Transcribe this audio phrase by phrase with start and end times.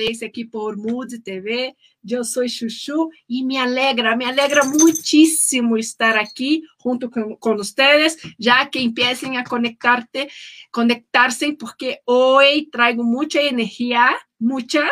[0.00, 1.74] Place aqui por Mood TV.
[2.08, 8.16] Eu sou Chuchu e me alegra, me alegra muitíssimo estar aqui junto com, com vocês,
[8.38, 10.26] já que empiecem a conectar-te,
[10.72, 14.90] conectar-se, porque hoje trago muita energia, muita,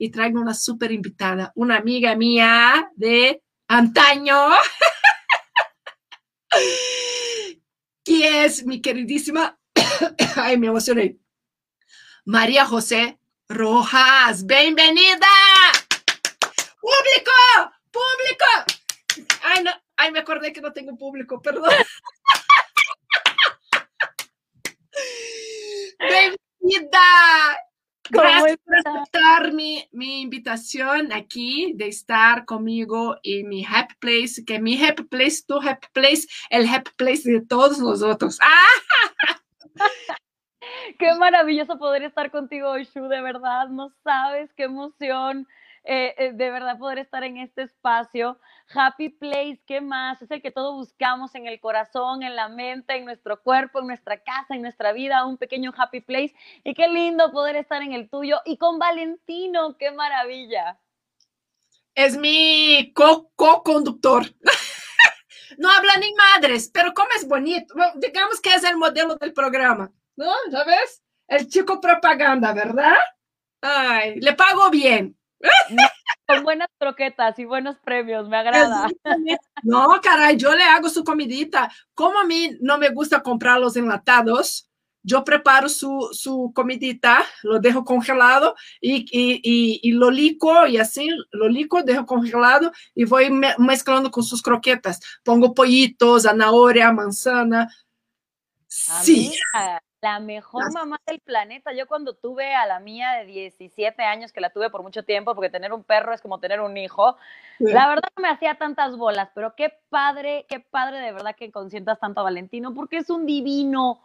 [0.00, 4.36] e trago uma super invitada, uma amiga minha de antaño,
[8.06, 9.54] que é minha queridíssima,
[10.36, 11.20] ai, me emocionei,
[12.24, 13.18] María José
[13.48, 14.44] Rojas.
[14.44, 15.26] Bienvenida.
[16.80, 17.32] Público,
[17.92, 18.44] público.
[19.44, 21.70] Ay, no, ay, me acordé que no tengo público, perdón.
[26.00, 26.98] Bienvenida.
[28.10, 34.60] Gracias por aceptar mi, mi, invitación aquí de estar conmigo en mi Happy Place, que
[34.60, 38.38] mi Happy Place, tu Happy Place, el Happy Place de todos nosotros.
[38.40, 38.66] ¡Ah!
[40.98, 45.46] Qué maravilloso poder estar contigo, Shu, de verdad, no sabes qué emoción.
[45.88, 48.40] Eh, eh, de verdad poder estar en este espacio.
[48.74, 50.20] Happy Place, ¿qué más?
[50.20, 53.86] Es el que todos buscamos en el corazón, en la mente, en nuestro cuerpo, en
[53.86, 56.34] nuestra casa, en nuestra vida, un pequeño Happy Place.
[56.64, 60.80] Y qué lindo poder estar en el tuyo y con Valentino, qué maravilla.
[61.94, 64.24] Es mi co-conductor.
[65.58, 69.92] no habla ni madres, pero como es bonito, digamos que es el modelo del programa.
[70.16, 70.32] ¿No?
[70.50, 71.02] ¿Ya ves?
[71.28, 72.96] El chico propaganda, ¿verdad?
[73.60, 75.16] Ay, le pago bien.
[76.26, 78.88] con buenas croquetas y buenos premios, me agrada.
[79.62, 81.70] No, caray, yo le hago su comidita.
[81.94, 84.68] Como a mí no me gusta comprar los enlatados,
[85.02, 90.78] yo preparo su, su comidita, lo dejo congelado y, y, y, y, lo lico y
[90.78, 95.00] así lo lico, dejo congelado y voy me mezclando con sus croquetas.
[95.22, 97.68] Pongo pollitos, zanahoria, manzana.
[98.66, 99.32] Sí.
[100.06, 101.72] La mejor mamá del planeta.
[101.72, 105.34] Yo cuando tuve a la mía de 17 años, que la tuve por mucho tiempo,
[105.34, 107.16] porque tener un perro es como tener un hijo,
[107.58, 107.64] sí.
[107.72, 111.50] la verdad no me hacía tantas bolas, pero qué padre, qué padre de verdad que
[111.50, 114.00] consientas tanto a Valentino, porque es un divino.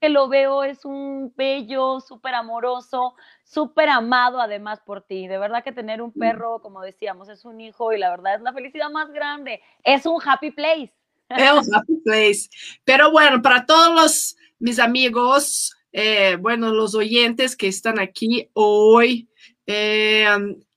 [0.00, 5.28] Que lo veo, es un bello, súper amoroso, súper amado además por ti.
[5.28, 8.40] De verdad que tener un perro, como decíamos, es un hijo y la verdad es
[8.40, 9.62] la felicidad más grande.
[9.84, 10.92] Es un happy place.
[11.28, 12.48] Es un happy place.
[12.84, 19.28] Pero bueno, para todos los mis amigos, eh, bueno, los oyentes que están aquí hoy,
[19.66, 20.26] eh,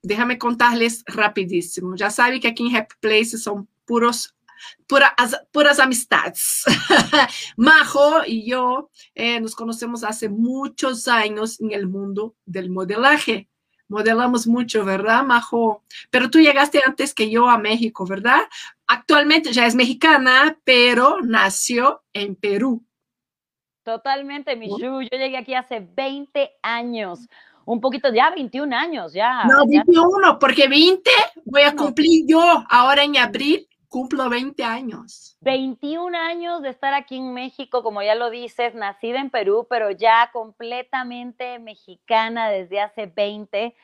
[0.02, 1.96] déjame contarles rapidísimo.
[1.96, 4.36] Ya saben que aquí en Happy Place son puros,
[4.88, 5.16] pura,
[5.52, 6.64] puras amistades.
[7.58, 13.50] Majo y yo eh, nos conocemos hace muchos años en el mundo del modelaje.
[13.88, 15.84] Modelamos mucho, ¿verdad, Majo?
[16.12, 18.42] Pero tú llegaste antes que yo a México, ¿verdad?
[18.86, 22.86] Actualmente ya es mexicana, pero nació en Perú.
[23.90, 25.02] Totalmente, Michu.
[25.02, 27.28] Yo llegué aquí hace 20 años.
[27.66, 29.46] Un poquito, ya 21 años, ya.
[29.46, 30.40] No, 21, ya.
[30.40, 31.10] porque 20
[31.46, 32.42] voy a cumplir yo.
[32.70, 35.38] Ahora en abril cumplo 20 años.
[35.42, 39.90] 21 años de estar aquí en México, como ya lo dices, nacida en Perú, pero
[39.90, 43.76] ya completamente mexicana desde hace 20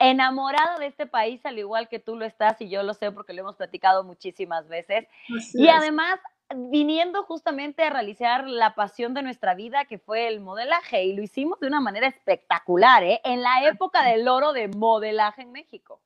[0.00, 3.32] enamorada de este país, al igual que tú lo estás, y yo lo sé porque
[3.32, 5.06] lo hemos platicado muchísimas veces.
[5.38, 5.74] Así y es.
[5.74, 6.18] además,
[6.54, 11.22] viniendo justamente a realizar la pasión de nuestra vida, que fue el modelaje, y lo
[11.22, 13.20] hicimos de una manera espectacular, ¿eh?
[13.24, 16.00] En la época del oro de modelaje en México.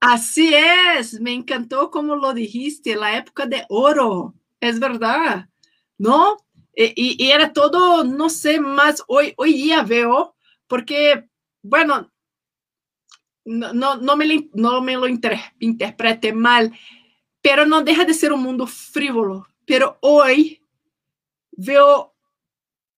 [0.00, 5.48] Así es, me encantó como lo dijiste, la época de oro, es verdad,
[5.98, 6.36] ¿no?
[6.74, 10.36] Y, y era todo, no sé, más hoy, hoy día veo,
[10.66, 11.28] porque,
[11.62, 12.12] bueno,
[13.46, 16.76] no, no, no, me, no me lo inter, interprete mal,
[17.40, 20.62] pero no deja de ser un mundo frívolo, pero hoy
[21.56, 22.14] veo,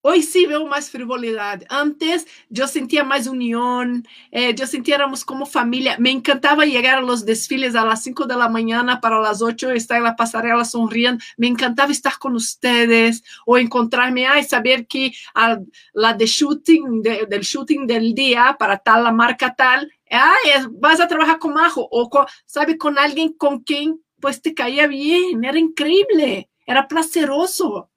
[0.01, 1.63] hoy sí veo más frivolidad.
[1.69, 5.95] Antes yo sentía más unión, eh, yo sentía éramos como familia.
[5.99, 9.71] Me encantaba llegar a los desfiles a las 5 de la mañana para las 8
[9.71, 11.23] estar en la pasarela sonriendo.
[11.37, 15.57] Me encantaba estar con ustedes o encontrarme, ay, saber que a,
[15.93, 20.99] la de shooting, de, del shooting del día para tal, la marca tal, ay, vas
[20.99, 25.43] a trabajar con Majo o, con, sabe, con alguien con quien pues te caía bien,
[25.43, 27.89] era increíble era placeroso.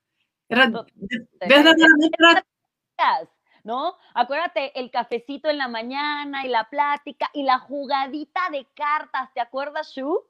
[0.49, 0.71] Era
[1.41, 2.17] verdaderamente.
[3.65, 3.97] ¿No?
[4.15, 9.41] Acuérdate, el cafecito en la mañana y la plática y la jugadita de cartas, ¿te
[9.41, 10.25] acuerdas, Shu?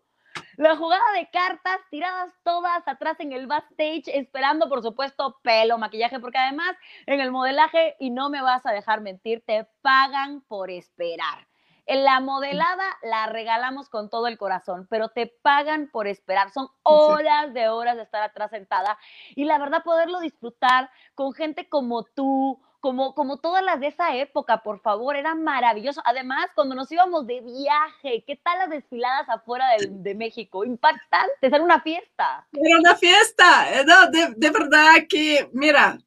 [0.57, 6.21] La jugada de cartas tiradas todas atrás en el backstage, esperando, por supuesto, pelo, maquillaje,
[6.21, 10.71] porque además en el modelaje, y no me vas a dejar mentir, te pagan por
[10.71, 11.47] esperar.
[11.87, 16.51] En la modelada la regalamos con todo el corazón, pero te pagan por esperar.
[16.51, 18.99] Son horas de horas de estar atrás sentada
[19.35, 24.15] y la verdad poderlo disfrutar con gente como tú, como, como todas las de esa
[24.17, 26.03] época, por favor, era maravilloso.
[26.05, 30.65] Además, cuando nos íbamos de viaje, ¿qué tal las desfiladas afuera de, de México?
[30.65, 32.47] Impactantes, era una fiesta.
[32.53, 35.99] Era una fiesta, eh, no, de, de verdad que, mira,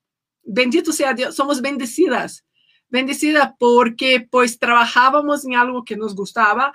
[0.43, 2.45] bendito sea Dios, somos bendecidas,
[2.89, 6.73] bendecidas porque pues trabajábamos en algo que nos gustaba,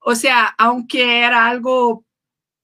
[0.00, 2.04] o sea, aunque era algo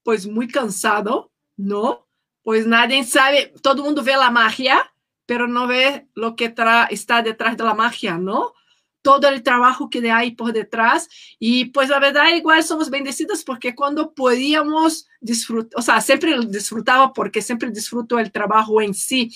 [0.03, 2.07] pues muy cansado, ¿no?
[2.41, 4.91] Pues nadie sabe, todo el mundo ve la magia,
[5.25, 6.53] pero no ve lo que
[6.89, 8.53] está detrás de la magia, ¿no?
[9.01, 11.09] Todo el trabajo que hay por detrás.
[11.37, 17.11] Y pues la verdad, igual somos bendecidos porque cuando podíamos disfrutar, o sea, siempre disfrutaba
[17.13, 19.29] porque siempre disfruto el trabajo en sí,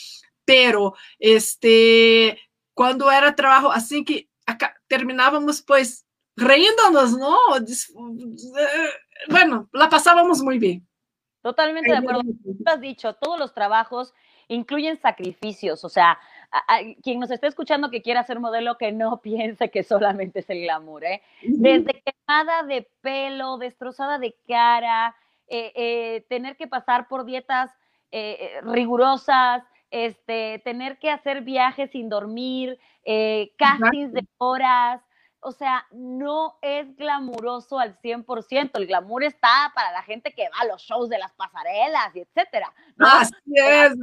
[0.46, 2.40] pero este,
[2.82, 6.04] cuando era trabajo así que acá terminábamos pues
[6.36, 7.38] riéndonos, ¿no?
[9.30, 10.88] Bueno, la pasábamos muy bien.
[11.44, 12.22] Totalmente de acuerdo.
[12.24, 14.16] Tú has dicho, todos los trabajos
[14.48, 16.18] incluyen sacrificios, o sea,
[16.52, 20.50] a, quien nos esté escuchando que quiera ser modelo, que no piense que solamente es
[20.50, 21.22] el glamour, ¿eh?
[21.44, 25.16] Desde quemada de pelo, destrozada de cara,
[25.48, 27.70] eh, eh, tener que pasar por dietas
[28.12, 32.80] eh, rigurosas, este, tener que hacer viajes sin dormir,
[33.58, 35.02] castings de horas,
[35.44, 38.72] o sea, no es glamuroso al 100%.
[38.76, 42.20] El glamour está para la gente que va a los shows de las pasarelas y
[42.20, 42.72] etcétera.
[42.96, 43.08] ¿no?
[43.08, 43.94] Así es,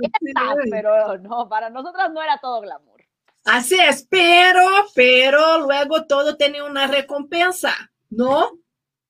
[0.70, 3.04] Pero no, para nosotras no era todo glamour.
[3.44, 4.62] Así es, pero,
[4.94, 7.72] pero luego todo tiene una recompensa,
[8.10, 8.50] ¿no?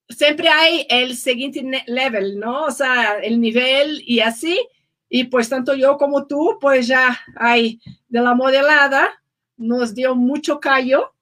[0.09, 2.65] Siempre hay el siguiente level, ¿no?
[2.65, 4.61] O sea, el nivel y así.
[5.09, 9.23] Y pues tanto yo como tú, pues ya hay de la modelada,
[9.57, 11.15] nos dio mucho callo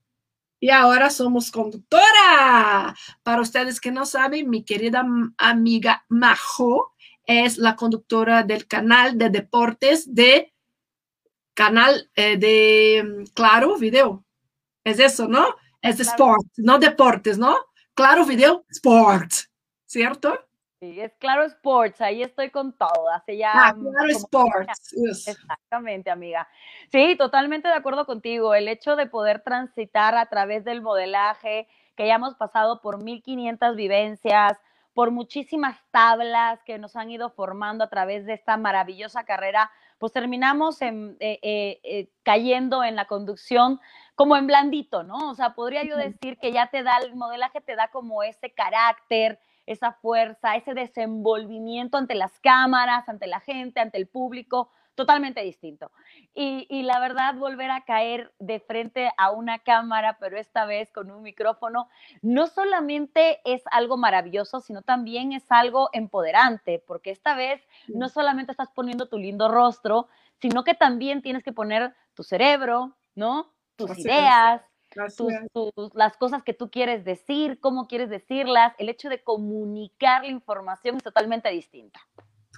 [0.58, 2.94] y ahora somos conductora.
[3.22, 5.06] Para ustedes que no saben, mi querida
[5.38, 6.94] amiga Majo
[7.24, 10.52] es la conductora del canal de deportes de
[11.54, 14.24] canal eh, de mm, Claro Video.
[14.84, 15.56] Es eso, ¿no?
[15.82, 17.56] Es de sport, no deportes, ¿no?
[17.94, 19.32] Claro Video Sport,
[19.86, 20.45] ¿cierto?
[20.86, 23.50] Sí, es Claro Sports, ahí estoy con todo, hace ya...
[23.52, 24.94] Ah, Claro Sports.
[25.26, 26.46] Exactamente, amiga.
[26.92, 28.54] Sí, totalmente de acuerdo contigo.
[28.54, 31.66] El hecho de poder transitar a través del modelaje,
[31.96, 34.58] que hayamos pasado por 1500 vivencias,
[34.94, 40.12] por muchísimas tablas que nos han ido formando a través de esta maravillosa carrera, pues
[40.12, 43.80] terminamos en, eh, eh, eh, cayendo en la conducción
[44.14, 45.30] como en blandito, ¿no?
[45.30, 48.52] O sea, podría yo decir que ya te da, el modelaje te da como ese
[48.52, 55.42] carácter, esa fuerza, ese desenvolvimiento ante las cámaras, ante la gente, ante el público, totalmente
[55.42, 55.92] distinto.
[56.34, 61.10] Y, la verdad, volver a caer de frente a una cámara, pero esta vez con
[61.10, 61.88] un micrófono,
[62.22, 68.52] no solamente es algo maravilloso, sino también es algo empoderante, porque esta vez no solamente
[68.52, 70.08] estás poniendo tu lindo rostro,
[70.40, 73.52] sino que también tienes que poner tu cerebro, ¿no?
[73.76, 74.62] Tus ideas,
[75.94, 80.96] las cosas que tú quieres decir, cómo quieres decirlas, el hecho de comunicar la información
[80.96, 82.00] es totalmente distinta.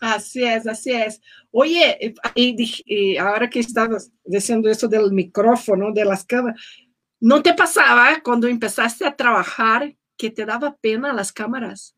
[0.00, 1.20] Así es, así es.
[1.50, 6.60] Oye, y, ahora que estabas diciendo eso del micrófono, de las cámaras,
[7.20, 11.96] ¿no te pasaba cuando empezaste a trabajar que te daba pena las cámaras?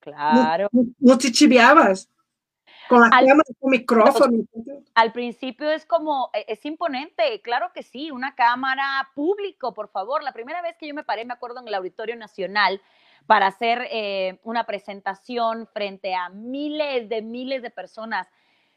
[0.00, 0.68] Claro.
[0.98, 2.08] No, te chiviabas
[2.88, 4.44] con la cámara, con micrófono.
[4.94, 10.22] Al principio es como, e, es imponente, claro que sí, una cámara público, por favor.
[10.22, 12.80] La primera vez que yo me paré, me acuerdo en el Auditorio Nacional,
[13.26, 18.28] para hacer eh, una presentación frente a miles de miles de personas.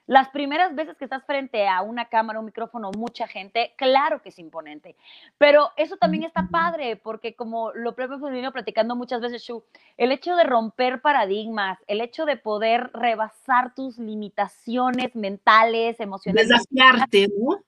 [0.07, 4.29] Las primeras veces que estás frente a una cámara, un micrófono, mucha gente, claro que
[4.29, 4.95] es imponente.
[5.37, 9.63] Pero eso también está padre, porque como lo propio venido platicando muchas veces, Shu,
[9.97, 16.47] el hecho de romper paradigmas, el hecho de poder rebasar tus limitaciones mentales, emocionales.
[16.47, 17.59] Desafiarte, ¿no?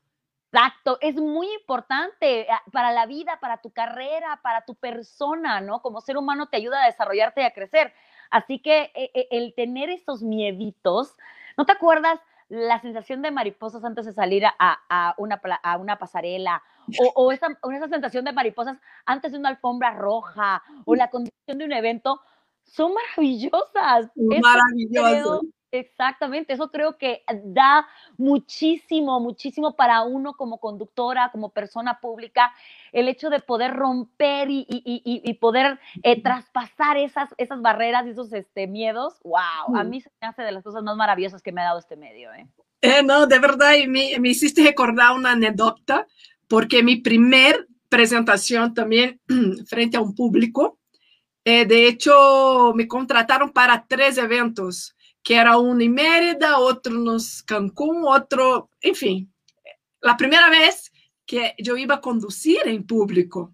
[0.51, 5.81] Exacto, es muy importante ah, para la vida, para tu carrera, para tu persona, ¿no?
[5.81, 7.93] Como ser humano te ayuda a desarrollarte y a crecer.
[8.31, 11.15] Así que eh, eh, el tener esos mieditos,
[11.59, 16.63] ¿no te acuerdas la sensación de mariposas antes de salir a, una, a una, pasarela?
[17.15, 21.65] O, esa, esa sensación de mariposas antes de una alfombra roja o la condición de
[21.65, 22.21] un evento,
[22.63, 24.09] son maravillosas.
[24.15, 25.41] Maravillosas.
[25.71, 27.85] Exactamente, eso creo que da
[28.17, 32.51] muchísimo, muchísimo para uno como conductora, como persona pública,
[32.91, 38.65] el hecho de poder romper y, poder eh, traspasar esas, esas barreras y esos este,
[38.65, 39.19] miedos.
[39.23, 39.77] ¡Wow!
[39.77, 41.95] A mí se me hace de las cosas más maravillosas que me ha dado este
[41.95, 42.33] medio.
[42.33, 42.47] ¿eh?
[42.81, 46.07] eh no, de verdad, me, me hiciste recordar una anécdota,
[46.47, 49.19] porque mi primer presentación también
[49.67, 50.79] frente a un público,
[51.45, 57.19] eh, de hecho, me contrataron para tres eventos que era uno en Mérida, otro en
[57.45, 59.29] Cancún, otro, enfim.
[60.01, 60.91] A primeira vez
[61.25, 63.53] que yo iba a conducir en público.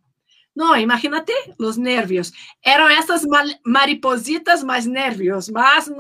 [0.53, 2.33] No, imagínate los nervios.
[2.61, 3.27] Eran esas
[3.65, 5.91] maripositas más nervios, más,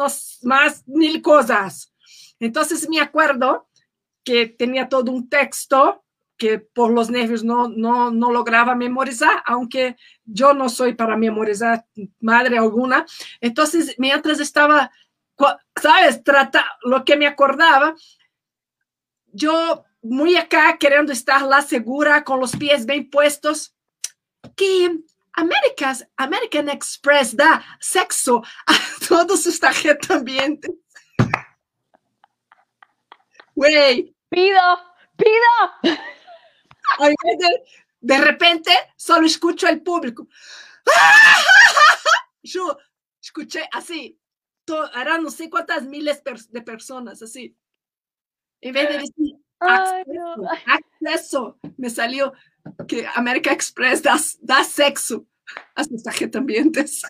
[0.43, 1.93] más mil cosas.
[2.39, 3.67] Entonces me acuerdo
[4.23, 6.05] que tenía todo un texto
[6.37, 9.95] que por los nervios no, no, no lograba memorizar, aunque
[10.25, 11.85] yo no soy para memorizar
[12.19, 13.05] madre alguna.
[13.39, 14.91] Entonces, mientras estaba,
[15.81, 16.23] ¿sabes?
[16.23, 17.95] Trata, lo que me acordaba,
[19.27, 23.75] yo muy acá queriendo estar la segura, con los pies bien puestos,
[24.55, 24.91] que
[26.17, 28.73] American Express da sexo a
[29.07, 30.71] todos sus tarjetas ambientes.
[33.55, 34.15] Güey.
[34.29, 34.61] Pido,
[35.15, 35.95] pido.
[38.01, 40.27] De, repente solo escucho al público.
[42.43, 42.77] Yo
[43.21, 44.19] escuché así,
[44.95, 47.55] eran no sé cuántas miles de personas, así.
[48.61, 52.33] En vez de decir acceso, me salió
[52.87, 55.27] que American Express da, da sexo
[55.75, 56.03] a sus
[56.35, 57.01] ambientes.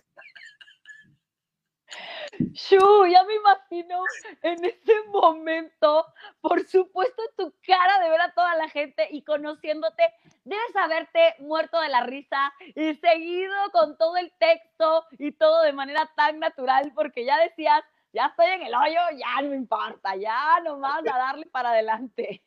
[2.52, 4.02] Shu, ya me imagino
[4.42, 6.06] en ese momento,
[6.40, 10.02] por supuesto, tu cara de ver a toda la gente y conociéndote,
[10.44, 15.72] debes haberte muerto de la risa y seguido con todo el texto y todo de
[15.72, 20.60] manera tan natural, porque ya decías, ya estoy en el hoyo, ya no importa, ya
[20.60, 22.42] nomás a darle para adelante.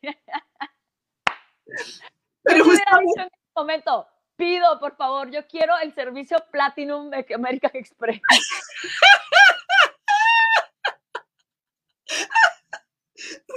[2.44, 4.08] Pero en ese momento,
[4.40, 8.22] pido, por favor, yo quiero el servicio Platinum de American Express.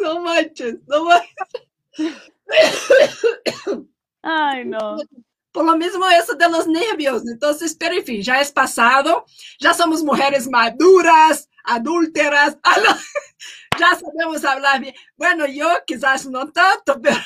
[0.03, 1.63] No manches, no manches.
[4.23, 4.97] Ay, no.
[5.53, 7.23] Por lo mismo eso de los nervios.
[7.29, 9.25] Entonces, pero en fin, ya es pasado.
[9.61, 12.59] Ya somos mujeres maduras, adúlteras.
[13.83, 14.95] Ya sabemos hablar bien.
[15.17, 17.17] Bueno, yo quizás no tanto, pero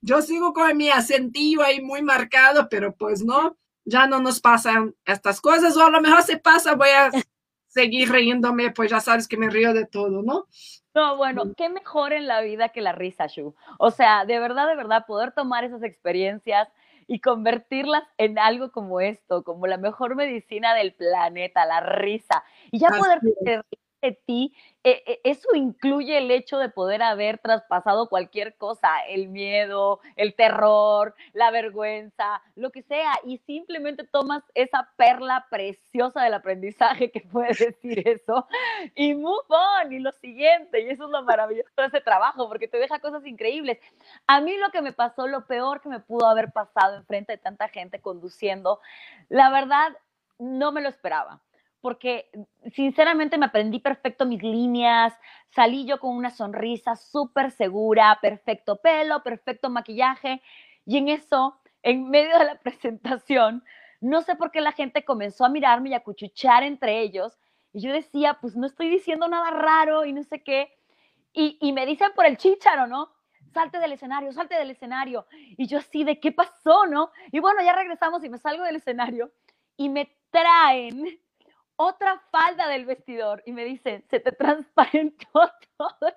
[0.00, 4.94] yo sigo con mi acentillo ahí muy marcado, pero pues no, ya no nos pasan
[5.04, 5.76] estas cosas.
[5.76, 7.10] O a lo mejor se pasa, voy a
[7.66, 10.46] seguir riéndome, pues ya sabes que me río de todo, ¿no?
[10.94, 13.54] No, bueno, qué mejor en la vida que la risa, Shu.
[13.78, 16.68] O sea, de verdad, de verdad, poder tomar esas experiencias
[17.06, 22.42] y convertirlas en algo como esto, como la mejor medicina del planeta, la risa.
[22.72, 23.20] Y ya poder
[24.00, 29.28] de ti, eh, eh, eso incluye el hecho de poder haber traspasado cualquier cosa, el
[29.28, 36.34] miedo, el terror, la vergüenza, lo que sea, y simplemente tomas esa perla preciosa del
[36.34, 38.46] aprendizaje que puede decir eso
[38.94, 42.68] y move on y lo siguiente, y eso es lo maravilloso de ese trabajo, porque
[42.68, 43.78] te deja cosas increíbles.
[44.26, 47.38] A mí lo que me pasó, lo peor que me pudo haber pasado enfrente de
[47.38, 48.80] tanta gente conduciendo,
[49.28, 49.96] la verdad,
[50.38, 51.40] no me lo esperaba
[51.80, 52.30] porque
[52.72, 55.14] sinceramente me aprendí perfecto mis líneas,
[55.50, 60.42] salí yo con una sonrisa súper segura, perfecto pelo, perfecto maquillaje,
[60.84, 63.64] y en eso, en medio de la presentación,
[64.00, 67.38] no sé por qué la gente comenzó a mirarme y a cuchuchar entre ellos,
[67.72, 70.72] y yo decía, pues no estoy diciendo nada raro y no sé qué,
[71.32, 73.10] y, y me dicen por el chícharo, ¿no?
[73.52, 75.26] Salte del escenario, salte del escenario.
[75.56, 77.10] Y yo así, ¿de qué pasó, no?
[77.32, 79.30] Y bueno, ya regresamos y me salgo del escenario
[79.76, 81.20] y me traen
[81.78, 85.26] otra falda del vestidor y me dice, se te transparentó
[85.78, 86.12] todo.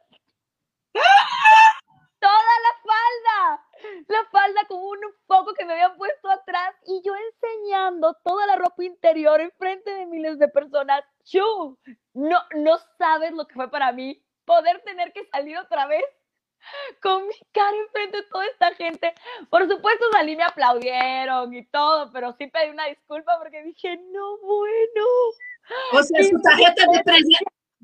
[2.20, 3.68] Toda la falda,
[4.08, 8.58] la falda con un poco que me habían puesto atrás y yo enseñando toda la
[8.58, 11.04] ropa interior en frente de miles de personas.
[11.24, 11.78] Chu,
[12.14, 16.04] no, no sabes lo que fue para mí poder tener que salir otra vez
[17.02, 19.14] con mi cara enfrente de toda esta gente.
[19.50, 24.38] Por supuesto salí, me aplaudieron y todo, pero sí pedí una disculpa porque dije, no,
[24.40, 25.06] bueno.
[25.94, 27.24] O sea, tu tarjeta, de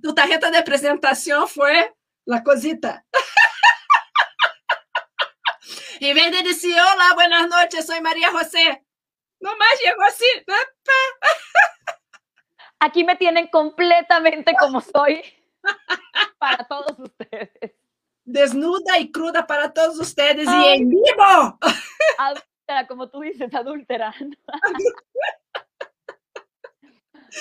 [0.01, 1.94] tu tarjeta de presentación fue
[2.25, 3.06] la cosita.
[6.00, 8.86] en vez de decir, hola, buenas noches, soy María José,
[9.39, 10.25] nomás llegó así.
[12.79, 15.24] Aquí me tienen completamente como soy
[16.39, 17.74] para todos ustedes.
[18.24, 21.60] Desnuda y cruda para todos ustedes y en vivo.
[22.17, 24.13] Adúltera, como tú dices, adúltera.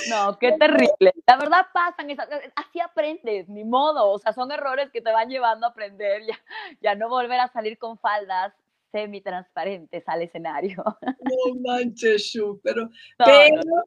[0.09, 1.15] No, qué terrible.
[1.27, 4.11] La verdad pasan, esas, así aprendes, ni modo.
[4.11, 6.39] O sea, son errores que te van llevando a aprender ya,
[6.81, 8.53] ya no volver a salir con faldas
[8.93, 10.85] semi-transparentes al escenario.
[11.03, 12.89] No manches, Shu, pero,
[13.19, 13.85] pero,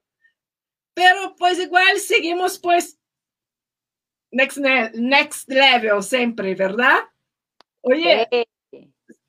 [0.93, 2.99] pero pues igual seguimos pues
[4.31, 6.99] next, next level siempre, ¿verdad?
[7.81, 8.27] Oye,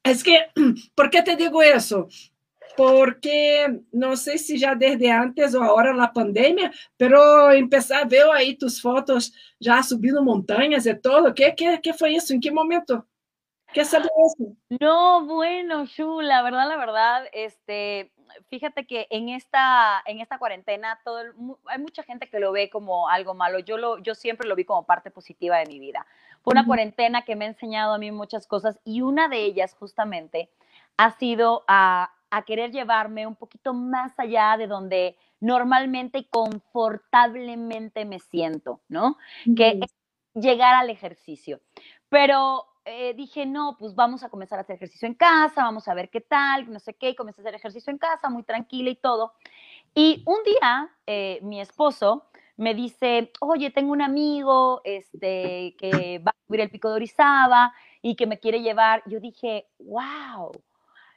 [0.03, 0.50] es que,
[0.95, 2.09] ¿por qué te digo eso?
[2.77, 8.25] Porque no sé si ya desde antes o ahora la pandemia, pero empezar a ver
[8.33, 11.35] ahí tus fotos ya subindo montañas y todo.
[11.35, 12.33] ¿Qué, qué, qué fue eso?
[12.33, 13.07] ¿En qué momento?
[13.73, 14.57] ¿Qué sabes eso?
[14.81, 18.12] No, bueno, Shu, la verdad, la verdad, este,
[18.49, 21.21] fíjate que en esta, en esta cuarentena todo
[21.67, 23.61] hay mucha gente que lo ve como algo malo.
[23.61, 26.07] Yo, lo, yo siempre lo vi como parte positiva de mi vida.
[26.43, 29.75] Fue una cuarentena que me ha enseñado a mí muchas cosas y una de ellas
[29.75, 30.50] justamente
[30.97, 38.04] ha sido a, a querer llevarme un poquito más allá de donde normalmente y confortablemente
[38.04, 39.16] me siento, ¿no?
[39.56, 39.94] Que es
[40.34, 41.60] llegar al ejercicio.
[42.08, 45.94] Pero eh, dije, no, pues vamos a comenzar a hacer ejercicio en casa, vamos a
[45.94, 48.90] ver qué tal, no sé qué, y comencé a hacer ejercicio en casa, muy tranquila
[48.90, 49.34] y todo.
[49.94, 56.30] Y un día eh, mi esposo me dice, oye, tengo un amigo este, que va
[56.30, 57.72] a subir el pico de Orizaba
[58.02, 59.02] y que me quiere llevar.
[59.06, 60.52] Yo dije, wow,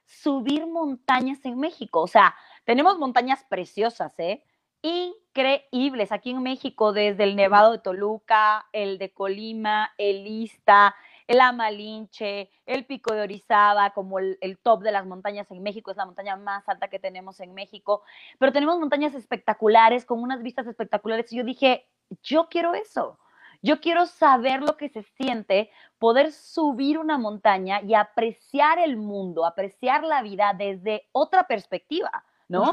[0.05, 2.01] subir montañas en México.
[2.01, 4.43] O sea, tenemos montañas preciosas, ¿eh?
[4.81, 10.95] Increíbles aquí en México, desde el Nevado de Toluca, el de Colima, el Ista,
[11.27, 15.97] el Amalinche, el Pico de Orizaba, como el, top de las montañas en México, es
[15.97, 18.03] la montaña más alta que tenemos en México,
[18.39, 21.87] pero tenemos montañas espectaculares, con unas vistas espectaculares, y yo dije,
[22.21, 23.19] yo quiero eso.
[23.63, 29.45] Yo quiero saber lo que se siente, poder subir una montaña y apreciar el mundo,
[29.45, 32.71] apreciar la vida desde otra perspectiva, ¿no?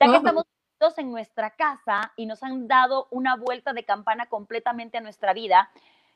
[0.00, 0.44] Ya que estamos
[0.98, 5.70] en nuestra casa y nos han dado una vuelta de campana completamente a nuestra vida,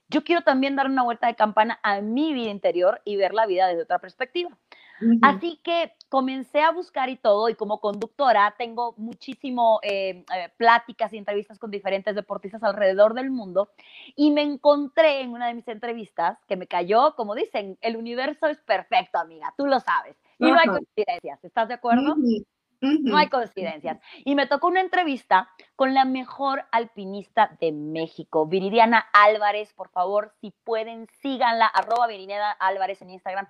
[0.09, 3.47] yo quiero también dar una vuelta de campana a mi vida interior y ver la
[3.47, 4.51] vida desde otra perspectiva.
[5.23, 11.13] Así que comencé a buscar y todo, y como conductora tengo muchísimo eh, eh, pláticas
[11.13, 13.71] y entrevistas con diferentes deportistas alrededor del mundo,
[14.15, 18.47] y me encontré en una de mis entrevistas que me cayó, como dicen, el universo
[18.47, 22.15] es perfecto, amiga, tú lo sabes, y no hay coincidencias, ¿estás de acuerdo?
[22.81, 23.99] No hay coincidencias.
[24.25, 29.73] Y me tocó una entrevista con la mejor alpinista de México, Viridiana Álvarez.
[29.73, 33.49] Por favor, si pueden, síganla, arroba Viridiana Álvarez en Instagram.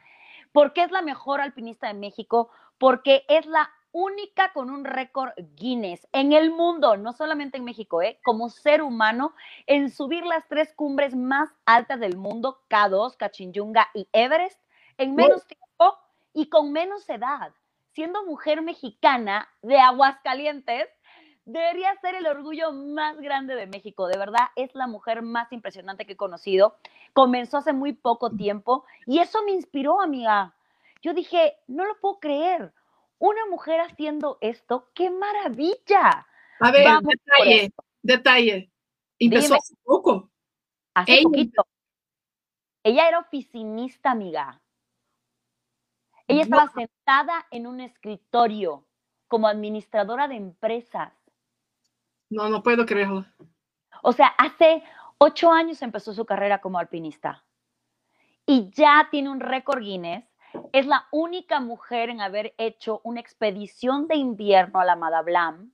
[0.56, 2.48] Porque es la mejor alpinista de México?
[2.78, 8.00] Porque es la única con un récord Guinness en el mundo, no solamente en México,
[8.00, 8.18] ¿eh?
[8.24, 9.34] como ser humano,
[9.66, 14.58] en subir las tres cumbres más altas del mundo, K2, Cachinyunga y Everest,
[14.96, 15.98] en menos tiempo
[16.32, 17.52] y con menos edad
[17.96, 20.86] siendo mujer mexicana de Aguascalientes,
[21.46, 24.08] debería ser el orgullo más grande de México.
[24.08, 26.76] De verdad, es la mujer más impresionante que he conocido.
[27.14, 30.54] Comenzó hace muy poco tiempo y eso me inspiró, amiga.
[31.00, 32.74] Yo dije, no lo puedo creer.
[33.18, 36.26] Una mujer haciendo esto, qué maravilla.
[36.60, 38.70] A ver, detalle, detalle.
[39.18, 40.30] Empezó hace poco.
[40.94, 41.66] Hace poquito.
[42.82, 44.60] Ella era oficinista, amiga.
[46.28, 48.84] Ella estaba sentada en un escritorio
[49.28, 51.12] como administradora de empresas.
[52.30, 53.24] No, no puedo creerlo.
[54.02, 54.82] O sea, hace
[55.18, 57.44] ocho años empezó su carrera como alpinista
[58.46, 60.24] y ya tiene un récord Guinness.
[60.72, 65.72] Es la única mujer en haber hecho una expedición de invierno a la Madablam.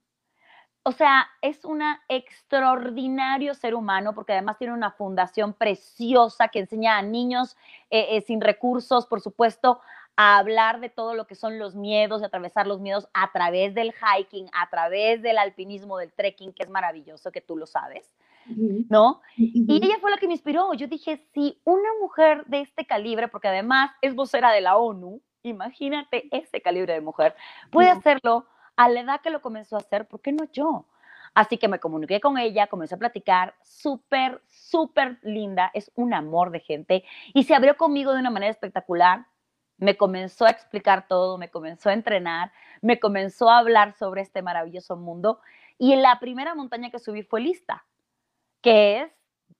[0.84, 6.98] O sea, es un extraordinario ser humano porque además tiene una fundación preciosa que enseña
[6.98, 7.56] a niños
[7.88, 9.80] eh, eh, sin recursos, por supuesto,
[10.16, 13.74] a hablar de todo lo que son los miedos, de atravesar los miedos a través
[13.74, 18.14] del hiking, a través del alpinismo, del trekking, que es maravilloso, que tú lo sabes,
[18.46, 19.20] ¿no?
[19.36, 20.74] Y ella fue la que me inspiró.
[20.74, 25.20] Yo dije, si una mujer de este calibre, porque además es vocera de la ONU,
[25.42, 27.34] imagínate ese calibre de mujer,
[27.70, 28.46] puede hacerlo
[28.76, 30.86] a la edad que lo comenzó a hacer, ¿por qué no yo?
[31.34, 36.50] Así que me comuniqué con ella, comencé a platicar, súper, súper linda, es un amor
[36.50, 39.26] de gente y se abrió conmigo de una manera espectacular
[39.78, 44.42] me comenzó a explicar todo, me comenzó a entrenar, me comenzó a hablar sobre este
[44.42, 45.40] maravilloso mundo.
[45.78, 47.84] Y la primera montaña que subí fue lista,
[48.60, 49.12] que es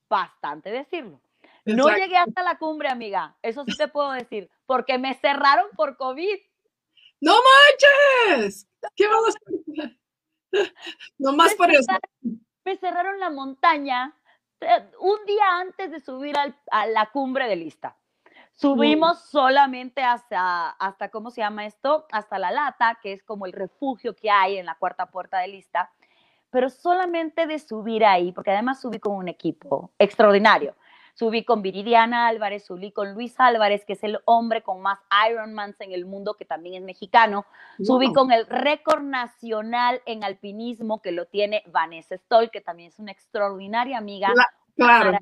[0.09, 1.20] bastante decirlo.
[1.64, 5.96] No llegué hasta la cumbre, amiga, eso sí te puedo decir, porque me cerraron por
[5.96, 6.38] COVID.
[7.20, 7.35] ¡No
[8.29, 8.68] manches!
[8.96, 9.90] ¿Qué vamos a
[11.18, 11.87] No más por eso.
[12.64, 14.14] Me cerraron la montaña
[14.61, 17.96] eh, un día antes de subir a la cumbre de lista.
[18.55, 22.07] Subimos solamente hasta, hasta, ¿cómo se llama esto?
[22.12, 25.49] Hasta la lata, que es como el refugio que hay en la cuarta puerta de
[25.49, 25.91] lista,
[26.51, 30.77] pero solamente de subir ahí, porque además subí con un equipo extraordinario.
[31.15, 35.79] Subí con Viridiana Álvarez, subí con Luis Álvarez, que es el hombre con más Ironmans
[35.81, 37.45] en el mundo, que también es mexicano.
[37.83, 42.99] Subí con el récord nacional en alpinismo, que lo tiene Vanessa Stoll, que también es
[42.99, 44.33] una extraordinaria amiga.
[44.75, 45.19] claro.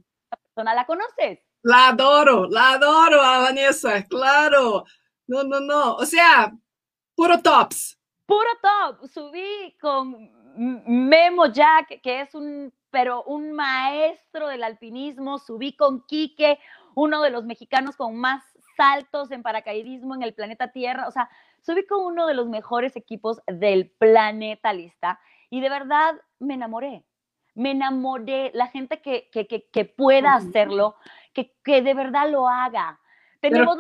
[0.55, 1.41] Persona, ¿La conoces?
[1.63, 4.85] La adoro, la adoro a Vanessa, claro.
[5.27, 5.95] No, no, no.
[5.97, 6.53] O sea,
[7.15, 7.99] puro tops.
[8.27, 9.07] Puro top.
[9.09, 15.39] Subí con Memo Jack, que es un, pero un maestro del alpinismo.
[15.39, 16.59] Subí con Quique,
[16.95, 18.43] uno de los mexicanos con más
[18.77, 21.07] saltos en paracaidismo en el planeta Tierra.
[21.07, 21.29] O sea,
[21.61, 25.21] subí con uno de los mejores equipos del planeta lista
[25.51, 27.05] y de verdad me enamoré.
[27.55, 28.53] Me enamoré.
[28.55, 30.97] La gente que, que, que, pueda hacerlo,
[31.33, 33.01] que, que de verdad lo haga.
[33.41, 33.77] Tenemos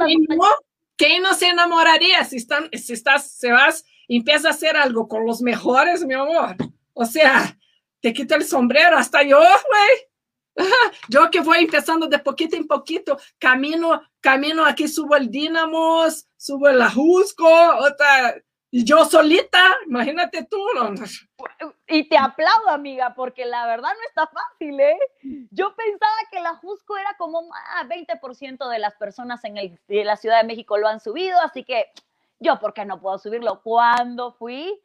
[0.96, 5.08] ¿quién, no, se enamoraría si, están, si estás, se vas y empiezas a hacer algo
[5.08, 6.56] con los mejores, mi amor?
[6.94, 7.56] O sea,
[8.00, 10.68] te quita el sombrero, hasta yo, güey.
[11.08, 16.68] Yo que voy empezando de poquito en poquito, camino, camino aquí, subo el Dinamos, subo
[16.68, 18.34] el Ajusco, otra,
[18.70, 20.64] y yo solita, imagínate tú.
[21.88, 24.98] Y te aplaudo, amiga, porque la verdad no está fácil, ¿eh?
[25.50, 30.06] Yo pensaba que el Ajusco era como ah, 20% de las personas en, el, en
[30.06, 31.86] la Ciudad de México lo han subido, así que
[32.38, 33.60] yo, ¿por qué no puedo subirlo?
[33.62, 34.80] Cuando fui,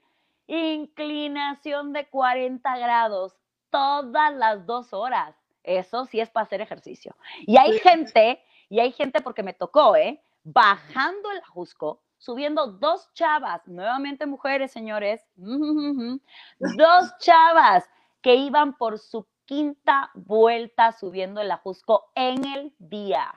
[0.48, 3.38] inclinación de 40 grados
[3.70, 5.36] todas las dos horas.
[5.64, 7.16] Eso sí es para hacer ejercicio.
[7.42, 10.24] Y hay gente, y hay gente porque me tocó, ¿eh?
[10.44, 17.88] Bajando el Ajusco, subiendo dos chavas, nuevamente mujeres, señores, dos chavas
[18.22, 23.32] que iban por su quinta vuelta subiendo el Ajusco en el día.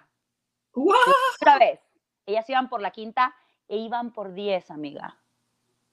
[0.73, 1.81] Otra vez,
[2.25, 3.35] ellas iban por la quinta
[3.69, 5.19] e iban por diez, amiga.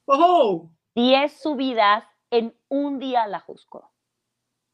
[0.06, 0.70] Oh.
[0.96, 3.92] Diez subidas en un día al Ajusco.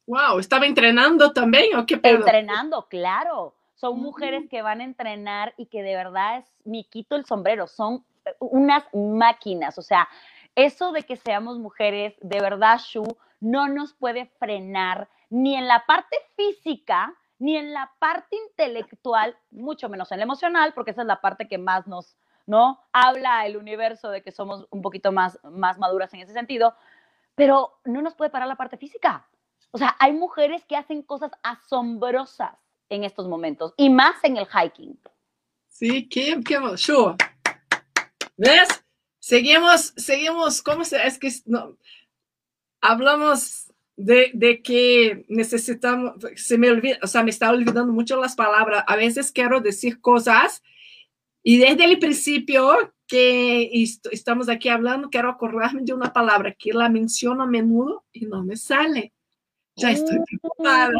[0.05, 2.17] Wow, ¿estaba entrenando también o qué pedo?
[2.17, 3.55] Entrenando, claro.
[3.73, 7.65] Son mujeres que van a entrenar y que de verdad es, me quito el sombrero,
[7.65, 8.05] son
[8.41, 9.77] unas máquinas.
[9.77, 10.09] O sea,
[10.55, 13.03] eso de que seamos mujeres, de verdad, Shu,
[13.39, 19.89] no nos puede frenar ni en la parte física, ni en la parte intelectual, mucho
[19.89, 22.81] menos en la emocional, porque esa es la parte que más nos, ¿no?
[22.91, 26.75] Habla el universo de que somos un poquito más, más maduras en ese sentido,
[27.35, 29.27] pero no nos puede parar la parte física.
[29.71, 32.57] O sea, hay mujeres que hacen cosas asombrosas
[32.89, 34.99] en estos momentos y más en el hiking.
[35.67, 37.15] Sí, qué, qué, sure.
[38.37, 38.83] ¿Ves?
[39.19, 41.05] Seguimos, seguimos, ¿cómo se?
[41.05, 41.77] Es que no,
[42.81, 48.35] hablamos de, de, que necesitamos, se me olvida, o sea, me está olvidando mucho las
[48.35, 48.83] palabras.
[48.87, 50.63] A veces quiero decir cosas
[51.43, 53.69] y desde el principio que
[54.11, 58.43] estamos aquí hablando, quiero acordarme de una palabra que la menciono a menudo y no
[58.43, 59.13] me sale.
[59.75, 60.23] Ya estoy uh.
[60.23, 60.91] preocupada.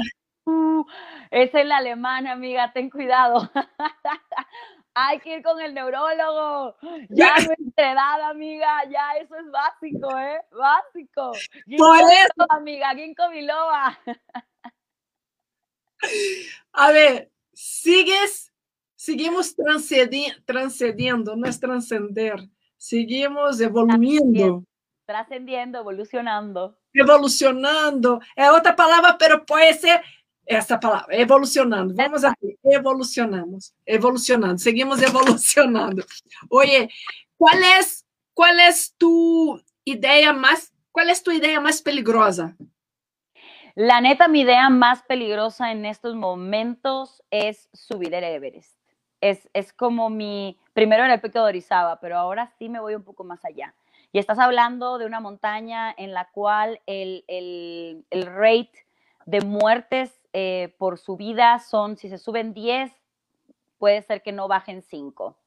[0.46, 0.84] Uh,
[1.30, 3.50] es el alemán, amiga, ten cuidado.
[4.94, 6.76] Hay que ir con el neurólogo.
[7.10, 10.42] Ya no edad, amiga, ya eso es básico, ¿eh?
[10.52, 11.32] Básico.
[11.78, 13.98] Por eso, amiga, Ginkgo biloba.
[16.74, 18.52] A ver, sigues,
[18.96, 22.40] seguimos transcediendo, no es trascender,
[22.78, 24.64] seguimos evoluyendo.
[25.06, 26.78] Trascendiendo, evolucionando.
[26.94, 28.20] Evolucionando.
[28.36, 30.02] Es otra palabra, pero puede ser
[30.56, 31.96] essa palavra, evolucionando.
[31.96, 36.06] Vamos aqui, evolucionamos, evolucionando, seguimos evolucionando.
[36.50, 36.90] Oye,
[37.38, 37.80] qual é,
[38.34, 42.56] qual é tu ideia mais, qual é tu ideia mais peligrosa?
[43.76, 48.78] La neta, mi idea más peligrosa en estos momentos es subir el Everest.
[49.22, 52.96] Es, es como mi, primero era el pico de Orizaba, pero ahora sí me voy
[52.96, 53.74] un poco más allá.
[54.12, 58.86] Y estás hablando de una montaña en la cual el, el, el rate
[59.26, 62.92] de muertes eh, por su vida son, si se suben 10,
[63.78, 65.38] puede ser que no bajen 5,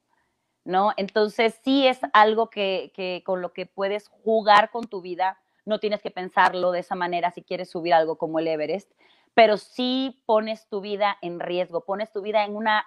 [0.65, 0.93] ¿no?
[0.97, 5.81] Entonces sí es algo que, que, con lo que puedes jugar con tu vida, no
[5.81, 8.93] tienes que pensarlo de esa manera si quieres subir algo como el Everest,
[9.35, 12.85] pero sí pones tu vida en riesgo, pones tu vida en una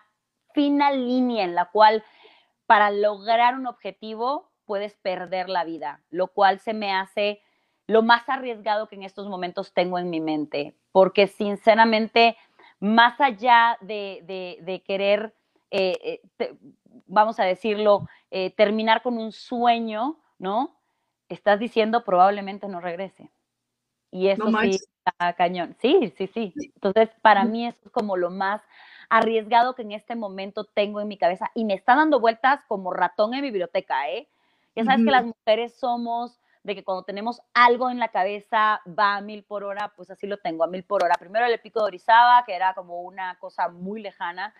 [0.53, 2.03] fina línea en la cual
[2.65, 7.41] para lograr un objetivo puedes perder la vida, lo cual se me hace
[7.87, 12.37] lo más arriesgado que en estos momentos tengo en mi mente, porque sinceramente,
[12.79, 15.33] más allá de, querer,
[15.71, 16.55] eh, eh,
[17.07, 20.75] vamos a decirlo, eh, terminar con un sueño, ¿no?
[21.29, 23.31] Estás diciendo probablemente no regrese.
[24.11, 25.75] Y eso sí está cañón.
[25.79, 26.53] Sí, sí, sí.
[26.75, 28.61] Entonces, para mí eso es como lo más
[29.09, 32.93] arriesgado que en este momento tengo en mi cabeza y me está dando vueltas como
[32.93, 34.27] ratón en mi biblioteca, ¿eh?
[34.75, 39.15] Ya sabes que las mujeres somos de que cuando tenemos algo en la cabeza va
[39.15, 41.15] a mil por hora, pues así lo tengo, a mil por hora.
[41.17, 44.53] Primero el pico de Orizaba, que era como una cosa muy lejana,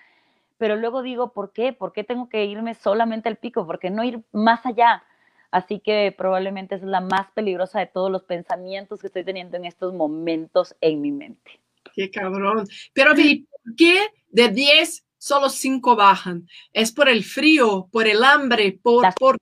[0.58, 1.74] pero luego digo, ¿por qué?
[1.74, 3.68] ¿Por qué tengo que irme solamente al pico?
[3.68, 5.04] ¿Por qué no ir más allá?
[5.52, 9.66] Así que probablemente es la más peligrosa de todos los pensamientos que estoy teniendo en
[9.66, 11.60] estos momentos en mi mente.
[11.94, 12.68] Qué cabrón.
[12.94, 16.48] Pero, ¿por qué de 10 solo 5 bajan?
[16.72, 19.38] ¿Es por el frío, por el hambre, por, por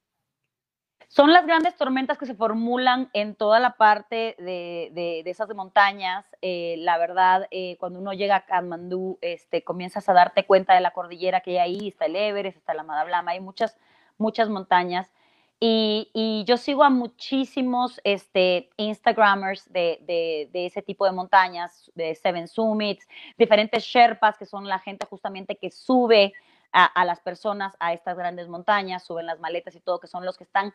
[1.16, 6.26] Son las grandes tormentas que se formulan en toda la parte de, esas montañas.
[6.42, 10.82] Eh, la verdad, eh, cuando uno llega a Kathmandú, este, comienzas a darte cuenta de
[10.82, 11.88] la cordillera que hay ahí.
[11.88, 13.78] Está el Everest, está la Madablama, hay muchas,
[14.18, 15.10] muchas montañas.
[15.58, 23.08] Y, yo sigo a muchísimos este, Instagramers de, ese tipo de montañas, de Seven Summits,
[23.38, 26.34] diferentes Sherpas, que son la gente justamente que sube
[26.74, 30.38] a, las personas a estas grandes montañas, suben las maletas y todo, que son los
[30.38, 30.74] que están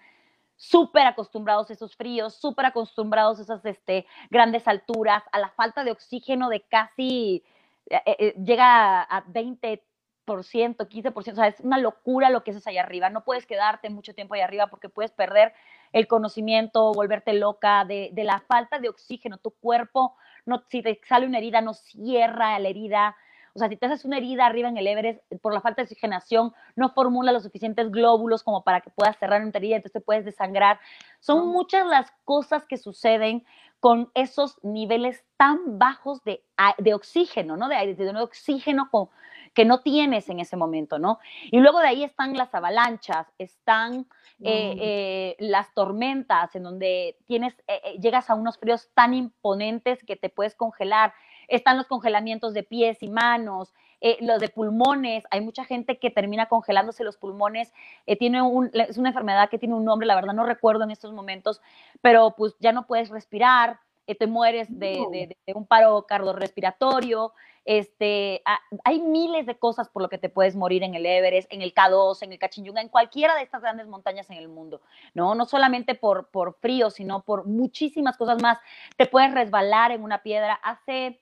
[0.61, 5.85] súper acostumbrados a esos fríos, súper acostumbrados a esas este, grandes alturas, a la falta
[5.85, 7.43] de oxígeno de casi,
[7.89, 9.83] eh, eh, llega a 20,
[10.27, 13.09] 15%, o sea, es una locura lo que haces allá arriba.
[13.09, 15.55] No puedes quedarte mucho tiempo allá arriba porque puedes perder
[15.93, 19.39] el conocimiento, volverte loca de, de la falta de oxígeno.
[19.39, 23.17] Tu cuerpo, no, si te sale una herida, no cierra la herida.
[23.55, 25.87] O sea, si te haces una herida arriba en el Everest por la falta de
[25.87, 30.01] oxigenación, no formula los suficientes glóbulos como para que puedas cerrar una herida, entonces te
[30.01, 30.79] puedes desangrar.
[31.21, 33.45] Son muchas las cosas que suceden
[33.81, 36.45] con esos niveles tan bajos de,
[36.79, 37.69] de oxígeno, ¿no?
[37.69, 39.09] De, de, de oxígeno con,
[39.55, 41.19] que no tienes en ese momento, ¿no?
[41.51, 44.07] Y luego de ahí están las avalanchas, están
[44.43, 50.17] eh, eh, las tormentas, en donde tienes, eh, llegas a unos fríos tan imponentes que
[50.17, 51.13] te puedes congelar.
[51.51, 53.75] Están los congelamientos de pies y manos,
[54.21, 55.25] los de pulmones.
[55.31, 57.73] Hay mucha gente que termina congelándose los pulmones.
[58.19, 61.13] tiene un, es una enfermedad que tiene un nombre, la verdad no recuerdo en estos
[61.13, 61.61] momentos,
[62.01, 63.81] pero pues ya no puedes respirar,
[64.15, 67.33] te mueres de, de un paro cardiorrespiratorio.
[67.65, 71.53] Este, ah, hay miles de cosas por lo que te puedes morir en el Everest,
[71.53, 74.81] en el K2, en el Kachinyunga, en cualquiera de estas grandes montañas en el mundo,
[75.15, 75.35] ¿no?
[75.35, 78.59] No solamente por, por frío, sino por muchísimas cosas más.
[78.97, 80.55] Te puedes resbalar en una piedra.
[80.55, 81.21] Hace,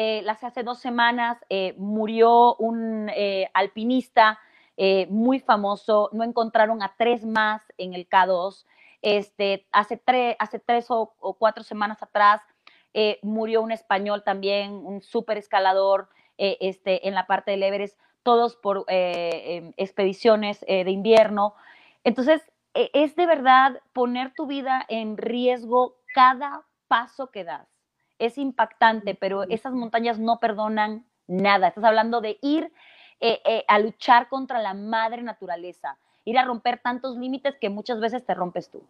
[0.00, 4.38] eh, hace dos semanas eh, murió un eh, alpinista
[5.08, 6.08] muy famoso.
[6.12, 8.64] No encontraron a tres más en el K2.
[9.02, 12.40] Este, hace, tres, hace tres o cuatro semanas atrás
[13.22, 18.84] murió un español también, un súper escalador este, en la parte del Everest, todos por
[18.86, 21.54] em, expediciones de invierno.
[22.04, 22.40] Entonces,
[22.72, 27.77] e, es de verdad poner tu vida en riesgo cada paso que das.
[28.18, 31.68] Es impactante, pero esas montañas no perdonan nada.
[31.68, 32.72] Estás hablando de ir
[33.66, 38.34] a luchar contra la madre naturaleza, ir a romper tantos límites que muchas veces te
[38.34, 38.82] rompes tú.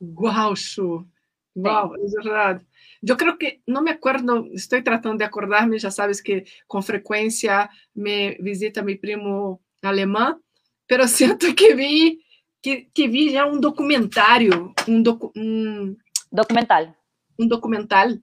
[0.00, 1.06] Wow, Shu.
[1.54, 2.62] Wow, es verdad.
[3.00, 7.70] Yo creo que, no me acuerdo, estoy tratando de acordarme, ya sabes que con frecuencia
[7.94, 10.42] me visita mi primo alemán,
[10.86, 12.24] pero siento que vi,
[12.60, 15.98] que, que vi ya un documentario, un,
[16.30, 16.96] documental.
[17.36, 18.22] Un documental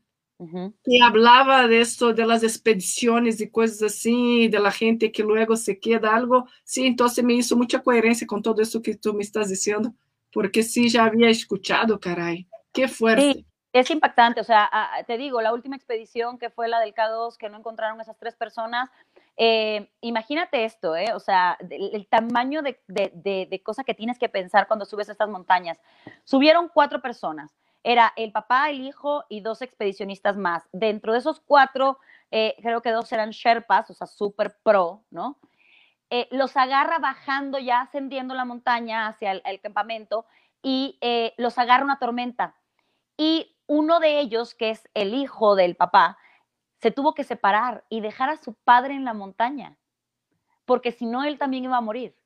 [0.83, 5.55] que hablaba de esto, de las expediciones y cosas así, de la gente que luego
[5.55, 6.47] se queda algo.
[6.63, 9.93] Sí, entonces me hizo mucha coherencia con todo eso que tú me estás diciendo,
[10.33, 12.47] porque sí, ya había escuchado, caray.
[12.73, 13.45] Qué fuerte.
[13.71, 14.69] es impactante, o sea,
[15.05, 18.35] te digo, la última expedición que fue la del K2, que no encontraron esas tres
[18.35, 18.89] personas,
[19.37, 21.13] eh, imagínate esto, ¿eh?
[21.13, 25.29] o sea, el, tamaño de, de, cosa que tienes que pensar cuando subes a estas
[25.29, 25.79] montañas.
[26.23, 27.51] Subieron cuatro personas,
[27.83, 30.67] era el papá, el hijo y dos expedicionistas más.
[30.71, 31.99] Dentro de esos cuatro,
[32.31, 35.39] eh, creo que dos eran Sherpas, o sea, súper pro, ¿no?
[36.09, 40.25] Eh, los agarra bajando, ya ascendiendo la montaña hacia el, el campamento
[40.61, 40.99] y
[41.37, 42.55] los agarra una tormenta
[43.17, 46.17] y uno de ellos, que es el hijo del papá,
[46.81, 49.77] se tuvo que separar y dejar a su padre en la montaña,
[50.65, 52.17] porque si no, él también iba a morir.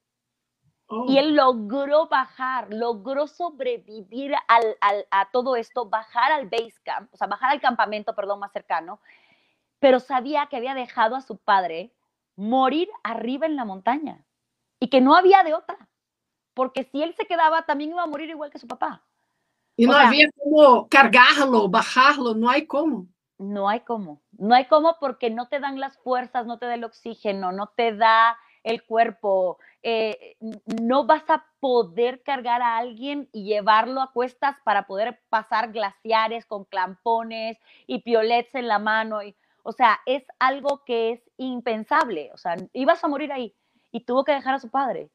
[0.87, 1.19] Y oh.
[1.19, 7.51] él logró bajar, logró sobrevivir a todo esto, bajar al base camp, o sea, bajar
[7.51, 8.99] al campamento, perdón, más cercano,
[9.79, 11.91] pero sabía que había dejado a su padre
[12.35, 14.25] morir arriba en la montaña
[14.79, 15.89] y que no había de otra,
[16.53, 19.03] porque si él se quedaba, también iba a morir igual que su papá.
[19.75, 23.07] Y no había como cargarlo, bajarlo, no hay cómo.
[23.37, 26.75] No hay cómo, no hay cómo porque no te dan las fuerzas, no te da
[26.75, 30.35] el oxígeno, no te da el cuerpo, eh,
[30.81, 36.45] no vas a poder cargar a alguien y llevarlo a cuestas para poder pasar glaciares
[36.45, 39.23] con clampones y piolets en la mano.
[39.23, 42.31] Y, o sea, es algo que es impensable.
[42.33, 43.55] O sea, ibas a morir ahí
[43.91, 45.09] y tuvo que dejar a su padre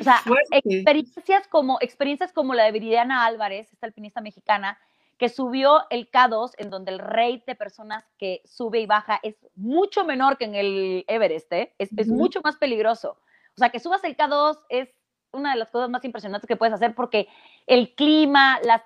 [0.00, 4.78] o sea, experiencias como, experiencias como la de Viridiana Álvarez, esta alpinista mexicana,
[5.22, 9.36] que subió el K2, en donde el rate de personas que sube y baja es
[9.54, 11.72] mucho menor que en el Everest, ¿eh?
[11.78, 13.10] es, es, mucho más peligroso.
[13.54, 14.88] O sea, que subas el K2 es
[15.30, 17.28] una de las cosas más impresionantes que puedes hacer porque
[17.68, 18.82] el clima, las,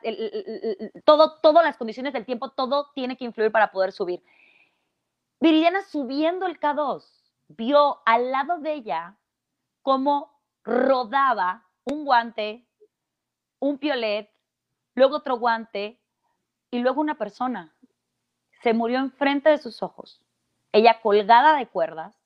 [1.07, 4.23] todo, todas las condiciones del tiempo, todo tiene que influir para poder subir.
[5.41, 7.03] Viridiana subiendo el K2
[7.49, 9.17] vio al lado de ella
[9.81, 12.69] cómo rodaba un guante,
[13.59, 14.31] un piolet,
[14.95, 15.99] luego otro guante
[16.71, 17.75] y luego una persona.
[18.63, 20.23] Se murió enfrente de sus ojos,
[20.73, 22.17] ella colgada de cuerdas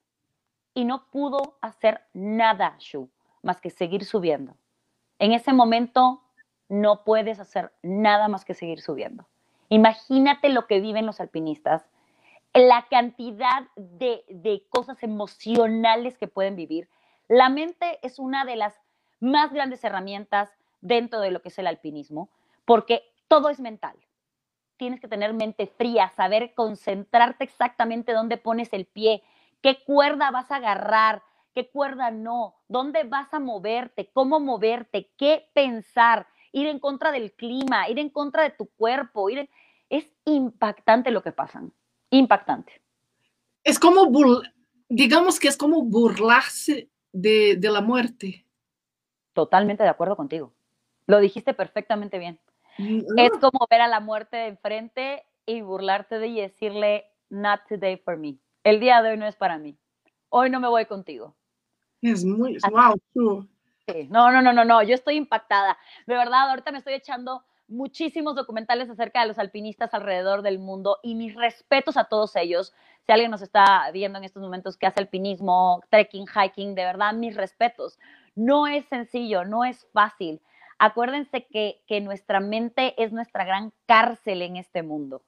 [0.75, 3.11] y no pudo hacer nada, Shu,
[3.43, 4.57] más que seguir subiendo.
[5.19, 6.23] En ese momento
[6.69, 9.27] no puedes hacer nada más que seguir subiendo.
[9.69, 11.85] Imagínate lo que viven los alpinistas,
[12.55, 16.89] la cantidad de, de cosas emocionales que pueden vivir.
[17.29, 18.81] La mente es una de las
[19.21, 20.51] más grandes herramientas
[20.81, 22.31] dentro de lo que es el alpinismo,
[22.65, 23.97] porque todo es mental.
[24.81, 29.23] Tienes que tener mente fría, saber concentrarte exactamente dónde pones el pie,
[29.61, 31.23] qué cuerda vas a agarrar,
[31.55, 37.35] qué cuerda no, dónde vas a moverte, cómo moverte, qué pensar, ir en contra del
[37.35, 39.51] clima, ir en contra de tu cuerpo, ir
[39.91, 41.75] es impactante lo que pasan,
[42.09, 42.81] impactante.
[43.63, 44.11] Es como,
[44.89, 48.47] digamos que es como burlarse de, de la muerte.
[49.35, 50.55] Totalmente de acuerdo contigo.
[51.07, 52.41] Lo dijiste perfectamente bien.
[52.79, 57.61] Mm, es como ver a la muerte de enfrente y burlarte de y decirle, not
[57.69, 58.37] today for me.
[58.65, 59.77] El día de hoy no es para mí.
[60.29, 61.35] Hoy no me voy contigo.
[62.03, 63.01] Es muy, wow.
[64.09, 64.83] No, no, no, no, no.
[64.83, 65.77] Yo estoy impactada.
[66.07, 70.99] De verdad, ahorita me estoy echando muchísimos documentales acerca de los alpinistas alrededor del mundo
[71.03, 72.75] y mis respetos a todos ellos.
[73.07, 77.15] Si alguien nos está viendo en estos momentos que hace alpinismo, trekking, hiking, de verdad,
[77.15, 77.99] mis respetos.
[78.35, 80.41] No es sencillo, no es fácil.
[80.83, 85.23] Acuérdense que, que nuestra mente es nuestra gran cárcel en este mundo.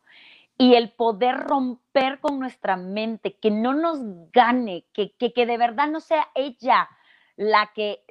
[0.56, 3.98] Y el poder romper con nuestra mente, que no nos
[4.32, 6.88] gane, que, que, que de verdad no sea ella
[7.36, 8.02] la que,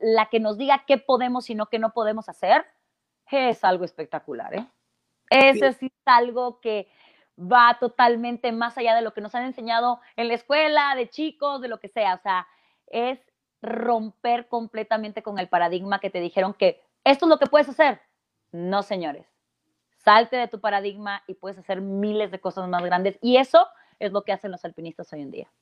[0.00, 2.64] la que nos diga qué podemos y no qué no podemos hacer,
[3.28, 4.54] es algo espectacular.
[4.54, 4.66] ¿eh?
[5.30, 5.86] Ese sí.
[5.86, 6.88] es algo que
[7.36, 11.60] va totalmente más allá de lo que nos han enseñado en la escuela, de chicos,
[11.60, 12.14] de lo que sea.
[12.14, 12.46] O sea,
[12.86, 13.18] es
[13.62, 18.00] romper completamente con el paradigma que te dijeron que esto es lo que puedes hacer.
[18.52, 19.26] No, señores.
[20.04, 23.18] Salte de tu paradigma y puedes hacer miles de cosas más grandes.
[23.20, 23.66] Y eso
[23.98, 25.52] es lo que hacen los alpinistas hoy en día.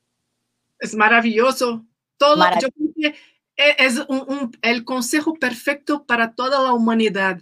[0.79, 1.85] Es maravilloso.
[2.19, 3.15] Todo, yo creo que
[3.57, 4.01] es
[4.63, 7.41] el consejo perfecto para toda la humanidad.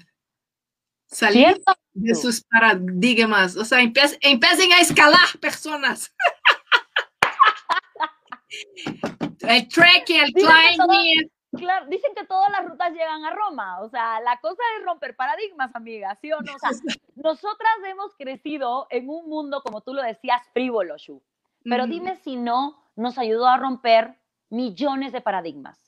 [1.06, 1.60] Salir
[1.92, 3.56] de sus paradigmas.
[3.56, 6.14] O sea, empiecen a escalar personas.
[9.48, 11.30] El trekking, el climbing.
[11.56, 13.80] claro, dicen que todas las rutas llegan a Roma.
[13.80, 16.54] O sea, la cosa es romper paradigmas, amiga, ¿sí o no?
[16.54, 16.70] O sea,
[17.16, 21.22] nosotras hemos crecido en un mundo, como tú lo decías, frívolo, Shu.
[21.64, 24.18] Pero dime si no nos ayudó a romper
[24.50, 25.78] millones de paradigmas.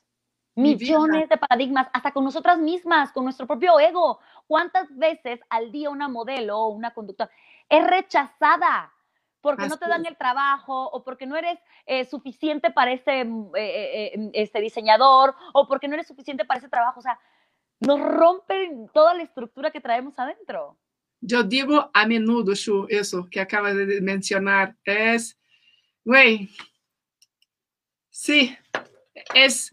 [0.54, 4.20] Millones de paradigmas, hasta con nosotras mismas, con nuestro propio ego.
[4.46, 7.30] ¿Cuántas veces al día una modelo o una conductora
[7.68, 8.90] es rechazada
[9.46, 13.52] porque no te dan el trabajo o porque no eres eh, suficiente para ese mm,
[13.56, 16.98] eh, este diseñador o porque no eres suficiente para ese trabajo.
[16.98, 17.18] O sea,
[17.80, 20.78] nos rompen toda la estructura que traemos adentro.
[21.20, 25.38] Yo digo a menudo, Shu, eso que acaba de mencionar, es,
[26.04, 26.50] güey,
[28.10, 28.56] sí,
[29.34, 29.72] es,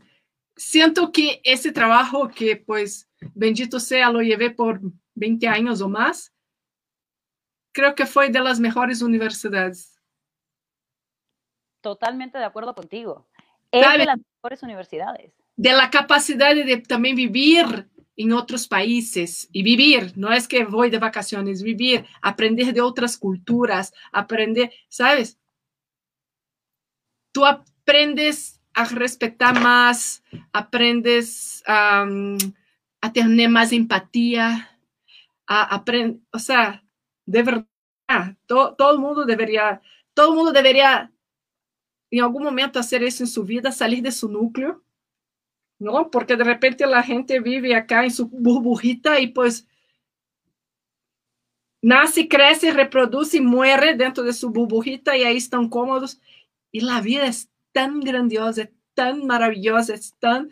[0.56, 4.80] siento que ese trabajo que pues, bendito sea, lo llevé por
[5.16, 6.33] 20 años o más,
[7.74, 10.00] creo que fue de las mejores universidades.
[11.82, 13.28] Totalmente de acuerdo contigo.
[13.72, 15.34] Es de las mejores universidades.
[15.58, 20.92] De la capacidad de también vivir en otros países y vivir, no es que voy
[20.92, 25.40] de vacaciones, vivir, aprender de otras culturas, aprender, ¿sabes?
[27.32, 32.06] Tú aprendes a respetar más, aprendes a
[33.14, 34.80] tener más empatía,
[35.48, 36.83] a aprender, o sea,
[37.26, 37.66] de verdad,
[38.46, 39.82] todo, todo el mundo debería,
[40.14, 41.12] todo el mundo debería
[42.12, 44.84] en algún momento hacer eso en su vida, salir de su núcleo,
[45.80, 46.12] ¿no?
[46.12, 49.68] Porque de repente la gente vive acá en su burbujita y pues
[51.82, 56.22] nace, crece, reproduce y muere dentro de su burbujita y ahí están cómodos.
[56.72, 60.50] Y la vida es tan grandiosa, tan maravillosa, es tan...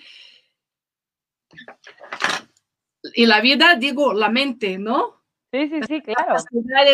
[3.14, 5.21] Y la vida, digo, la mente, ¿no?
[5.52, 6.36] Sí, sí, sí, claro.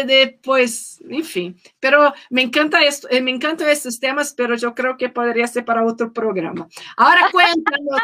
[0.06, 1.62] De, pues, en fin.
[1.80, 5.64] Pero me encanta esto, eh, me encantan estos temas, pero yo creo que podría ser
[5.64, 6.68] para otro programa.
[6.96, 8.02] Ahora cuéntanos,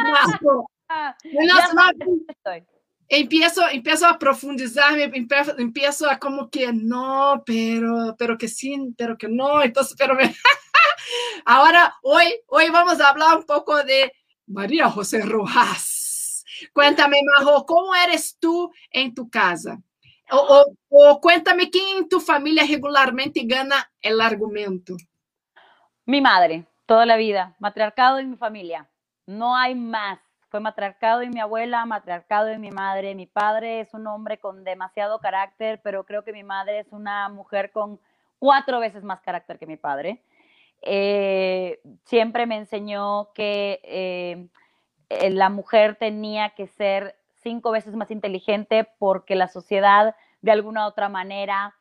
[3.09, 5.11] empiezo, empiezo a profundizarme,
[5.57, 9.63] empiezo, a como que no, pero, pero que sí, pero que no.
[9.63, 10.15] Entonces, pero
[11.45, 14.11] ahora hoy, hoy vamos a hablar un poco de
[14.45, 16.45] María José Rojas.
[16.73, 19.81] Cuéntame, Majo, ¿cómo eres tú en tu casa?
[20.35, 24.95] O, cuéntame quién en tu familia regularmente gana el argumento.
[26.05, 28.89] Mi madre, toda la vida, matriarcado en mi familia.
[29.27, 30.19] No hay más.
[30.49, 33.15] fue matriarcado de mi abuela, matriarcado de mi madre.
[33.15, 37.29] Mi padre es un hombre con demasiado carácter, pero creo que mi madre es una
[37.29, 37.99] mujer con
[38.37, 40.21] cuatro veces más carácter que mi padre.
[40.81, 44.47] Eh, siempre me enseñó que eh,
[45.09, 50.85] eh, la mujer tenía que ser cinco veces más inteligente porque la sociedad de alguna
[50.85, 51.73] otra manera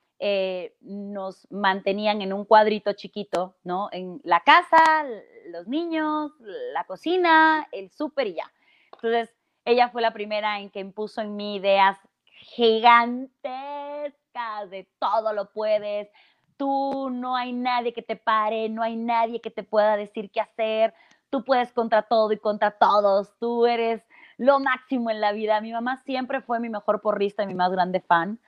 [0.81, 3.89] nos mantenían en un cuadrito chiquito, ¿no?
[3.91, 5.05] En la casa,
[5.51, 6.31] los niños,
[6.73, 8.53] la cocina, el súper y ya.
[8.95, 9.35] Entonces,
[9.65, 16.09] ella fue la primera en que impuso en mí ideas gigantescas de todo lo puedes,
[16.57, 20.41] tú no hay nadie que te pare, no hay nadie que te pueda decir qué
[20.41, 20.95] hacer,
[21.31, 24.07] tú puedes contra todo y contra todos, tú eres
[24.39, 25.61] lo máximo en la vida.
[25.61, 28.39] Mi mamá siempre fue mi mejor porrista y mi más grande fan.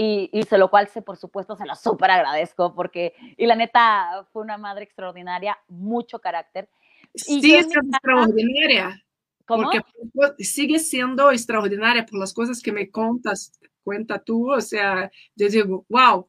[0.00, 3.56] Y, y se lo cual, se, por supuesto, se lo súper agradezco porque, y la
[3.56, 6.70] neta, fue una madre extraordinaria, mucho carácter.
[7.12, 9.04] Y sigue siendo extraordinaria.
[9.44, 9.68] ¿Cómo?
[9.70, 14.52] Porque sigue siendo extraordinaria por las cosas que me contas, cuenta tú.
[14.52, 16.28] O sea, yo digo, wow,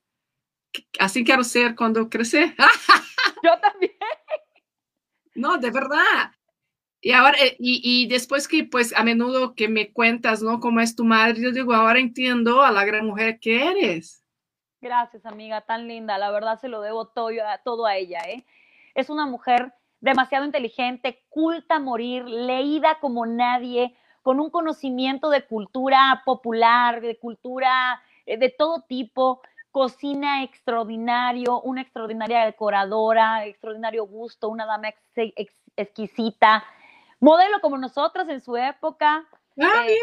[1.00, 2.56] así quiero ser cuando crece.
[3.44, 3.94] Yo también.
[5.36, 6.34] No, de verdad.
[7.02, 10.60] Y ahora, eh, y, y, después que pues a menudo que me cuentas, ¿no?
[10.60, 14.24] Cómo es tu madre, yo digo, ahora entiendo a la gran mujer que eres.
[14.82, 16.18] Gracias, amiga, tan linda.
[16.18, 17.32] La verdad se lo debo todo,
[17.64, 18.46] todo a ella, ¿eh?
[18.96, 25.46] Es una mujer demasiado inteligente, culta a morir, leída como nadie, con un conocimiento de
[25.46, 29.42] cultura popular, de cultura eh, de todo tipo
[29.72, 34.90] cocina extraordinario, una extraordinaria decoradora, extraordinario gusto, una dama
[35.76, 36.64] exquisita,
[37.20, 39.28] modelo como nosotras en su época.
[39.62, 39.98] Ah, eh,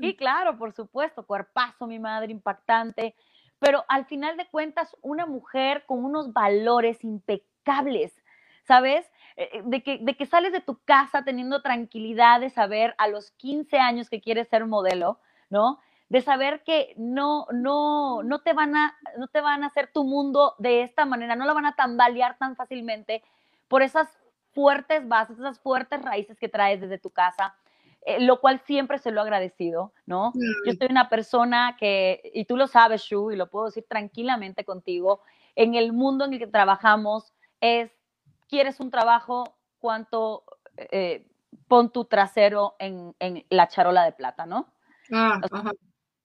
[0.00, 3.14] y claro, por supuesto, cuerpazo, mi madre, impactante,
[3.58, 8.22] pero al final de cuentas, una mujer con unos valores impecables,
[8.64, 9.06] ¿sabes?
[9.36, 13.08] Eh, eh, de que, de que sales de tu casa teniendo tranquilidad de saber a
[13.08, 15.80] los 15 años que quieres ser modelo, ¿no?
[16.08, 20.04] de saber que no, no, no, te van a, no te van a hacer tu
[20.04, 23.24] mundo de esta manera, no la van a tambalear tan fácilmente
[23.68, 24.08] por esas
[24.56, 27.54] fuertes bases, esas fuertes raíces que traes desde tu casa,
[28.06, 30.32] eh, lo cual siempre se lo he agradecido, ¿no?
[30.64, 34.64] Yo soy una persona que, y tú lo sabes, Shu, y lo puedo decir tranquilamente
[34.64, 35.20] contigo,
[35.56, 37.92] en el mundo en el que trabajamos es,
[38.48, 40.44] quieres un trabajo, cuánto,
[40.78, 41.26] eh,
[41.68, 44.72] pon tu trasero en, en, la charola de plata, ¿no?
[45.12, 45.38] Ah,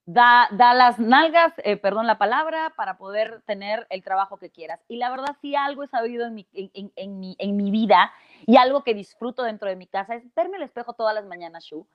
[0.06, 4.80] da, da las nalgas, eh, perdón la palabra, para poder tener el trabajo que quieras.
[4.88, 8.12] Y la verdad, sí, algo he sabido en mi, en, en, mi, en mi vida
[8.46, 11.64] y algo que disfruto dentro de mi casa es verme al espejo todas las mañanas,
[11.66, 11.88] Shu.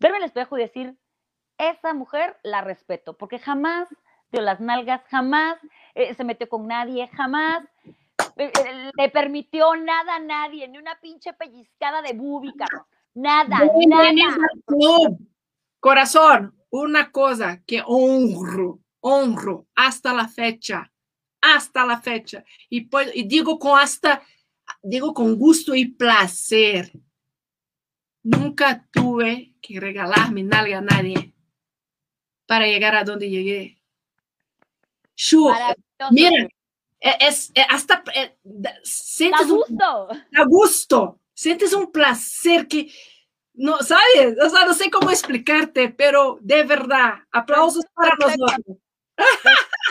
[0.00, 0.96] Verme al espejo y decir,
[1.58, 3.88] esa mujer la respeto, porque jamás
[4.32, 5.58] dio las nalgas, jamás
[5.94, 7.62] eh, se metió con nadie, jamás
[8.36, 8.50] eh,
[8.96, 12.66] le permitió nada a nadie, ni una pinche pellizcada de búbica,
[13.14, 14.36] nada, nada.
[15.78, 20.90] Corazón, una cosa que honro, honro hasta la fecha,
[21.40, 24.22] hasta la fecha, y, y digo con hasta,
[24.82, 26.90] digo con gusto y placer.
[28.24, 31.34] Nunca tuve que regalar mi nalga a nadie
[32.46, 33.82] para llegar a donde llegué.
[36.10, 36.48] mira,
[37.00, 38.38] e, es, e, hasta e,
[38.84, 40.08] sientes gusto.
[40.08, 42.90] Un, gusto, sientes un placer que
[43.62, 44.36] no, ¿sabes?
[44.44, 48.76] O sea, no sé cómo explicarte, pero de verdad, aplausos para nosotros.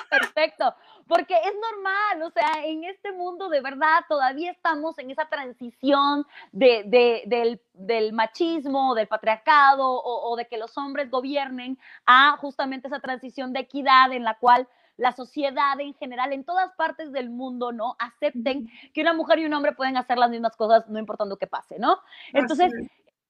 [0.09, 0.75] Perfecto,
[1.07, 6.25] porque es normal, o sea, en este mundo de verdad todavía estamos en esa transición
[6.51, 12.35] de, de, del, del, machismo, del patriarcado o, o de que los hombres gobiernen a
[12.41, 14.67] justamente esa transición de equidad en la cual
[14.97, 17.95] la sociedad en general, en todas partes del mundo, ¿no?
[17.99, 21.47] Acepten que una mujer y un hombre pueden hacer las mismas cosas, no importando qué
[21.47, 21.99] pase, ¿no?
[22.33, 22.71] Entonces,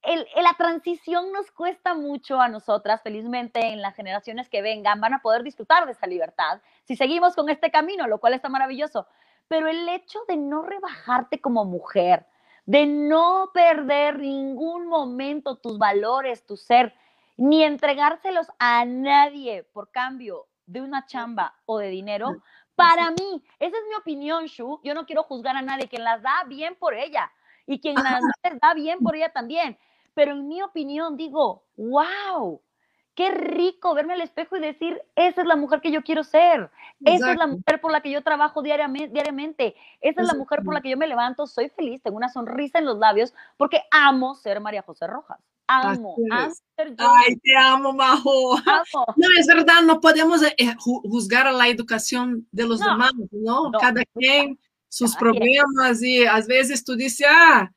[0.03, 5.13] el, la transición nos cuesta mucho a nosotras, felizmente en las generaciones que vengan van
[5.13, 9.07] a poder disfrutar de esa libertad si seguimos con este camino, lo cual está maravilloso.
[9.47, 12.25] Pero el hecho de no rebajarte como mujer,
[12.65, 16.93] de no perder ningún momento tus valores, tu ser,
[17.37, 22.41] ni entregárselos a nadie por cambio de una chamba o de dinero,
[22.75, 24.79] para mí, esa es mi opinión, Shu.
[24.83, 25.87] Yo no quiero juzgar a nadie.
[25.87, 27.31] Quien las da, bien por ella.
[27.67, 28.21] Y quien las
[28.61, 29.77] da, bien por ella también
[30.13, 32.61] pero en mi opinión digo, wow,
[33.15, 36.69] qué rico verme al espejo y decir, esa es la mujer que yo quiero ser,
[37.03, 40.61] esa es la mujer por la que yo trabajo diariamente, diariamente, esa es la mujer
[40.63, 43.81] por la que yo me levanto, soy feliz, tengo una sonrisa en los labios, porque
[43.91, 45.39] amo ser María José Rojas.
[45.67, 46.95] Amo, amo ser yo.
[46.99, 48.57] Ay, te amo, Majo.
[49.15, 53.71] No, es verdad, no podemos eh, juzgar a la educación de los demás, ¿no?
[53.79, 54.59] Cada quien
[54.89, 57.71] sus problemas y a veces tú dices, ah,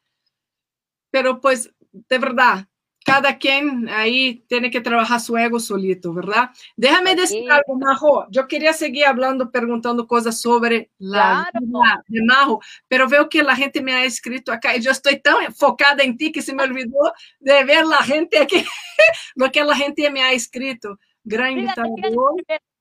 [1.12, 1.72] pero pues
[2.08, 2.66] de verdad,
[3.04, 6.50] cada quien ahí tiene que trabajar su ego solito, ¿verdad?
[6.74, 8.26] Déjame decir algo, Majo.
[8.30, 13.54] Yo quería seguir hablando, preguntando cosas sobre la vida de Majo, pero veo que la
[13.54, 16.62] gente me ha escrito acá y yo estoy tan enfocada en ti que se me
[16.64, 18.64] olvidó de ver la gente aquí,
[19.34, 20.98] lo que la gente me ha escrito.
[21.22, 21.94] Gran invitado.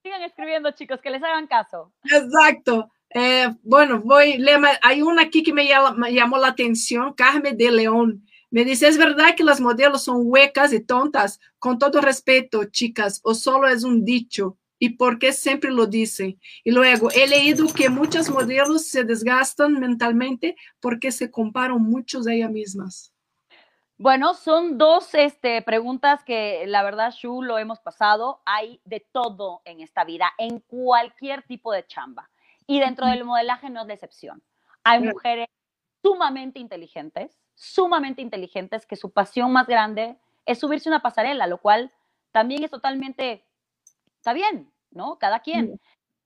[0.03, 1.93] Sigan, escribiendo, chicos, que les hagan caso.
[2.03, 2.91] Exacto.
[3.09, 4.43] Eh, bueno, voy,
[4.81, 8.25] hay una aquí que me, me llamó la atención, Carmen de León.
[8.53, 11.39] Me dice, ¿es verdad que las modelos son huecas y tontas?
[11.57, 14.59] Con todo respeto, chicas, o solo es un dicho.
[14.77, 16.39] ¿Y por qué siempre lo dicen?
[16.63, 22.35] Y luego, he leído que muchas modelos se desgastan mentalmente porque se comparan mucho de
[22.35, 23.11] ellas mismas.
[23.97, 28.43] Bueno, son dos este, preguntas que la verdad, Shu, lo hemos pasado.
[28.45, 32.29] Hay de todo en esta vida, en cualquier tipo de chamba.
[32.67, 34.43] Y dentro del modelaje no es la excepción.
[34.83, 35.47] Hay mujeres
[36.03, 41.91] sumamente inteligentes sumamente inteligentes que su pasión más grande es subirse una pasarela, lo cual
[42.31, 43.45] también es totalmente,
[44.17, 45.17] está bien, ¿no?
[45.19, 45.79] Cada quien.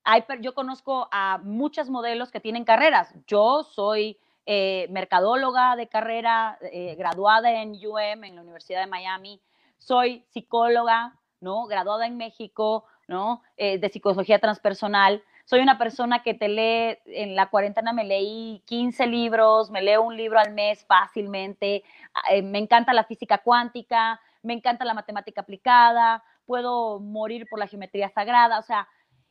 [0.04, 3.14] Hay, yo conozco a muchas modelos que tienen carreras.
[3.28, 9.42] Yo soy eh, mercadóloga de carrera, eh, graduada en UM, en la Universidad de Miami.
[9.78, 11.66] Soy psicóloga, ¿no?
[11.66, 13.42] Graduada en México, ¿no?
[13.58, 18.62] Eh, de psicología transpersonal soy una persona que te lee, en la cuarentena me leí
[18.66, 23.38] 15 libros, me leo un libro al mes fácilmente, ah, eh, me encanta la física
[23.38, 28.90] cuántica, me encanta la matemática aplicada, puedo morir por la geometría sagrada, o sea,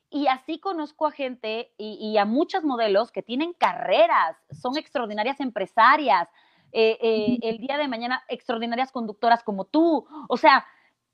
[0.08, 6.30] y así conozco a gente y, a muchos modelos que tienen carreras, son extraordinarias empresarias,
[6.72, 10.64] eh, eh, el día de mañana extraordinarias conductoras como tú, o sea,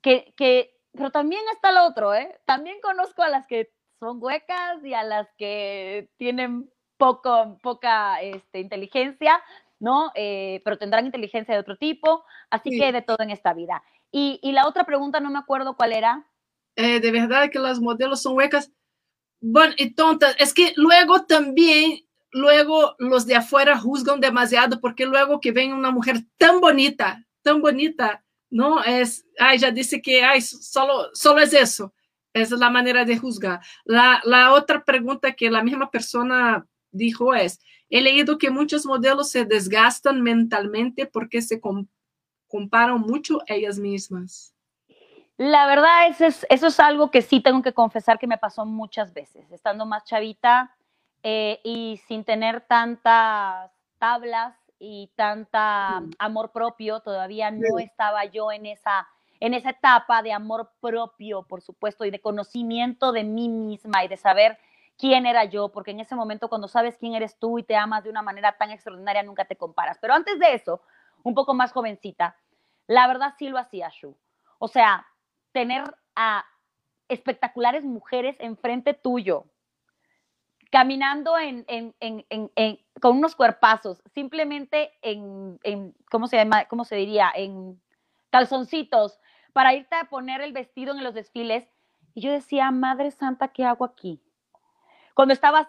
[0.01, 2.39] que, que, pero también está lo otro, ¿eh?
[2.45, 3.73] También conozco a las que
[4.03, 9.41] son huecas y a las que tienen poco, poca este, inteligencia,
[9.79, 10.11] ¿no?
[10.13, 13.81] Eh, pero tendrán inteligencia de otro tipo, así que de todo en esta vida.
[14.11, 16.27] Y, y, la otra pregunta, no me acuerdo cuál era.
[16.75, 18.71] Eh, de verdad que las modelos son huecas.
[19.39, 20.35] Bueno, y tontas.
[20.37, 22.01] Es que luego también,
[22.31, 27.61] luego los de afuera juzgan demasiado porque luego que ven una mujer tan bonita, tan
[27.61, 28.83] bonita, ¿no?
[28.83, 31.93] Es, ay, ya dice que, ay, solo, solo es eso.
[32.33, 33.61] Esa es la manera de juzgar.
[33.85, 37.59] La, la, otra pregunta que la misma persona dijo es,
[37.89, 41.61] he leído que muchos modelos se desgastan mentalmente porque se
[42.47, 44.53] comparan mucho ellas mismas.
[45.37, 48.65] La verdad, eso es, eso es algo que sí tengo que confesar que me pasó
[48.65, 50.75] muchas veces, estando más chavita
[51.23, 58.65] eh, y sin tener tantas tablas y tanta amor propio, todavía no estaba yo en
[58.65, 59.07] esa
[59.43, 64.07] en esa etapa de amor propio, por supuesto, y de conocimiento de mí misma y
[64.07, 64.57] de saber
[64.97, 68.05] quién era yo, porque en ese momento cuando sabes quién eres tú y te amas
[68.05, 69.97] de una manera tan extraordinaria, nunca te comparas.
[69.99, 70.81] Pero antes de eso,
[71.23, 72.37] un poco más jovencita,
[72.87, 74.15] la verdad sí lo hacía Shu.
[74.59, 75.05] O sea,
[75.51, 76.45] tener a
[77.09, 79.43] espectaculares mujeres enfrente tuyo,
[80.71, 81.33] caminando
[83.01, 85.59] con unos cuerpazos, simplemente en.
[86.09, 87.29] ¿Cómo se diría?
[87.35, 87.81] En
[88.29, 89.19] calzoncitos,
[89.53, 91.67] para irte a poner el vestido en los desfiles.
[92.13, 94.21] Y yo decía, Madre Santa, ¿qué hago aquí?
[95.13, 95.67] Cuando estabas,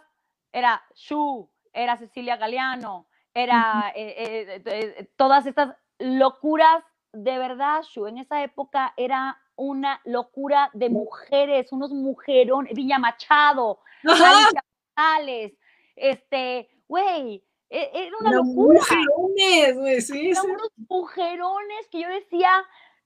[0.53, 6.83] era Shu, era Cecilia Galeano, era eh, eh, eh, todas estas locuras,
[7.13, 13.81] de verdad, Shu, en esa época era una locura de mujeres, unos mujerones, Villa Machado,
[14.97, 15.59] Alicia
[15.97, 18.81] este, güey, e, era una locura.
[18.81, 20.47] Mujerones, güey, sí, sí.
[20.47, 22.51] unos mujerones que yo decía,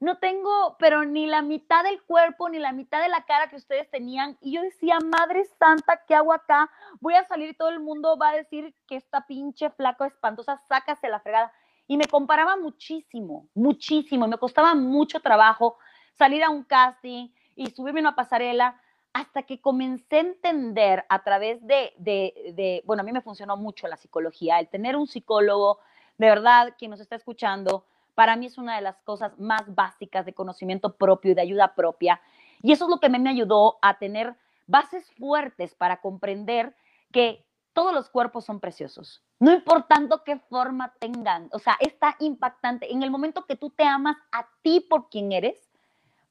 [0.01, 3.57] no tengo, pero ni la mitad del cuerpo, ni la mitad de la cara que
[3.57, 4.39] ustedes tenían.
[4.41, 6.71] Y yo decía, Madre Santa, ¿qué hago acá?
[7.01, 10.57] Voy a salir y todo el mundo va a decir que esta pinche flaco espantosa,
[10.69, 11.53] sácase la fregada.
[11.89, 14.27] Y me comparaba muchísimo, muchísimo.
[14.27, 15.79] Y me costaba mucho trabajo
[16.15, 18.81] salir a un casting y subirme a una pasarela
[19.13, 23.57] hasta que comencé a entender a través de, de, de, bueno, a mí me funcionó
[23.57, 25.81] mucho la psicología, el tener un psicólogo,
[26.19, 27.85] de verdad, quien nos está escuchando,
[28.19, 31.77] para mí es una de las cosas más básicas de conocimiento propio y de ayuda
[31.77, 32.21] propia.
[32.63, 34.35] Y eso es lo que me ayudó a tener
[34.67, 36.75] bases fuertes para comprender
[37.13, 41.49] que todos los cuerpos son preciosos, no importando qué forma tengan.
[41.53, 42.93] O sea, está impactante.
[42.93, 45.71] En el momento que tú te amas a ti por quien eres,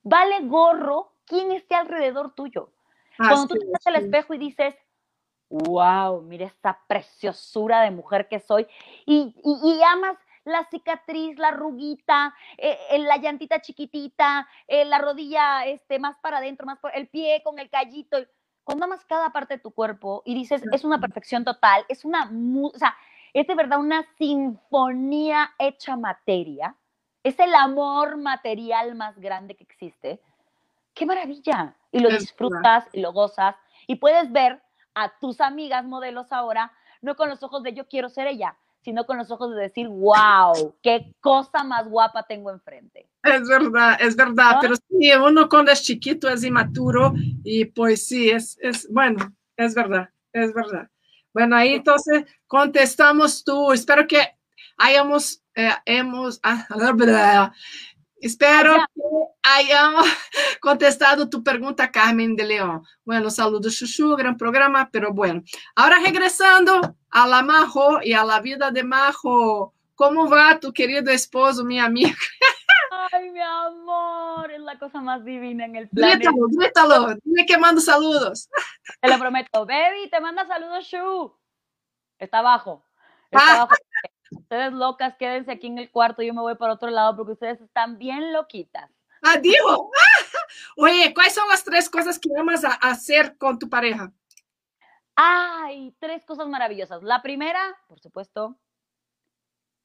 [0.04, 2.70] vale gorro quién esté alrededor tuyo.
[3.18, 4.76] Cuando tú te ves al espejo y dices,
[5.50, 8.68] wow, mira esta preciosura de mujer que soy,
[9.06, 10.18] y, y amas
[10.48, 16.38] la cicatriz, la ruguita, eh, eh, la llantita chiquitita, eh, la rodilla este, más para
[16.38, 18.18] adentro, más por el pie con el callito.
[18.64, 22.32] Cuando amas cada parte de tu cuerpo y dices, es una perfección total, es una,
[22.62, 22.96] o sea,
[23.34, 26.76] es de verdad una sinfonía hecha materia,
[27.24, 30.22] es el amor material más grande que existe.
[30.94, 31.76] ¡Qué maravilla!
[31.92, 34.62] Y lo disfrutas y lo gozas y puedes ver
[34.96, 36.72] a tus amigas modelos ahora,
[37.02, 39.88] no con los ojos de yo quiero ser ella, sino con los ojos de decir,
[39.88, 43.10] wow, qué cosa más guapa tengo enfrente.
[43.24, 47.14] Es verdad, es verdad, pero sí, uno cuando es chiquito es inmaturo
[47.44, 50.90] y pues sí, es, es, bueno, es verdad, es verdad.
[51.34, 54.22] Bueno, ahí entonces contestamos tú, espero que
[54.78, 56.66] hayamos, eh, hemos, ah,
[58.20, 59.02] Espero que
[59.44, 60.06] hayamos
[60.62, 62.84] contestado tu pregunta, Carmen de León.
[63.06, 65.44] Bueno, saludos, Chuchu, gran programa, pero bueno.
[65.76, 69.74] Ahora regresando a la Majo y a la vida de Majo.
[69.96, 72.16] ¿Cómo va tu querido esposo, mi amigo?
[73.12, 76.30] Ay, mi amor, es la cosa más divina en el planeta.
[76.30, 78.50] Grítalo, grítalo, dime que mando saludos.
[79.02, 79.66] Te lo prometo.
[79.66, 81.36] Baby, te manda saludos, Shu.
[82.20, 82.86] Está abajo.
[83.32, 83.56] Está ah.
[83.56, 83.76] abajo.
[84.32, 87.62] Ustedes locas, quédense aquí en el cuarto, yo me voy para otro lado porque ustedes
[87.62, 88.90] están bien loquitas.
[89.22, 89.80] Adiós.
[90.78, 94.12] Oye, ¿cuáles son las tres cosas que amas a hacer con tu pareja?
[95.16, 97.02] Ay, tres cosas maravillosas.
[97.02, 98.58] La primera, por supuesto,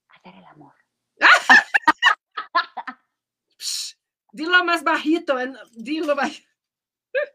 [0.09, 0.75] hacer el amor.
[4.33, 5.37] dilo más bajito,
[5.73, 6.49] dilo bajito.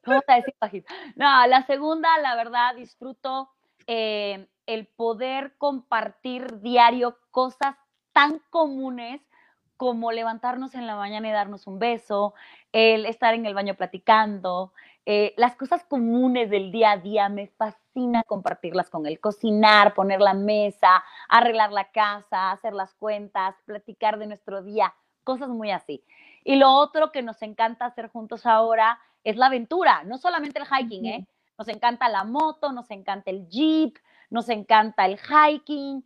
[0.03, 0.93] ¿Cómo te decir bajito?
[1.15, 3.49] No, la segunda, la verdad, disfruto
[3.87, 7.75] eh, el poder compartir diario cosas
[8.13, 9.21] tan comunes
[9.77, 12.33] como levantarnos en la mañana y darnos un beso,
[12.71, 14.73] el estar en el baño platicando,
[15.05, 20.19] eh, las cosas comunes del día a día, me fascina compartirlas con él, cocinar, poner
[20.19, 24.93] la mesa, arreglar la casa, hacer las cuentas, platicar de nuestro día,
[25.23, 26.03] cosas muy así.
[26.43, 30.65] Y lo otro que nos encanta hacer juntos ahora es la aventura, no solamente el
[30.65, 31.27] hiking, ¿eh?
[31.57, 33.97] Nos encanta la moto, nos encanta el jeep,
[34.29, 36.05] nos encanta el hiking,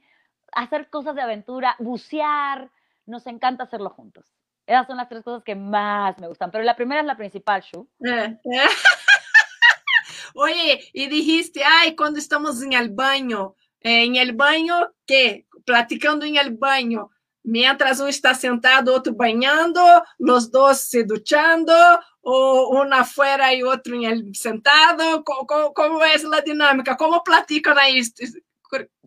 [0.53, 2.69] hacer cosas de aventura, bucear,
[3.05, 4.25] nos encanta hacerlo juntos.
[4.65, 7.61] Esas son las tres cosas que más me gustan, pero la primera es la principal,
[7.61, 7.87] Shu.
[8.05, 8.69] Eh, eh.
[10.35, 15.47] Oye, y dijiste, ay, cuando estamos en el baño, en el baño, ¿qué?
[15.65, 17.09] Platicando en el baño,
[17.43, 19.81] mientras uno está sentado, otro bañando,
[20.17, 21.73] los dos se duchando,
[22.21, 25.23] o uno afuera y otro en el sentado?
[25.23, 26.95] ¿Cómo, es la dinámica?
[26.97, 28.01] ¿Cómo platican ahí?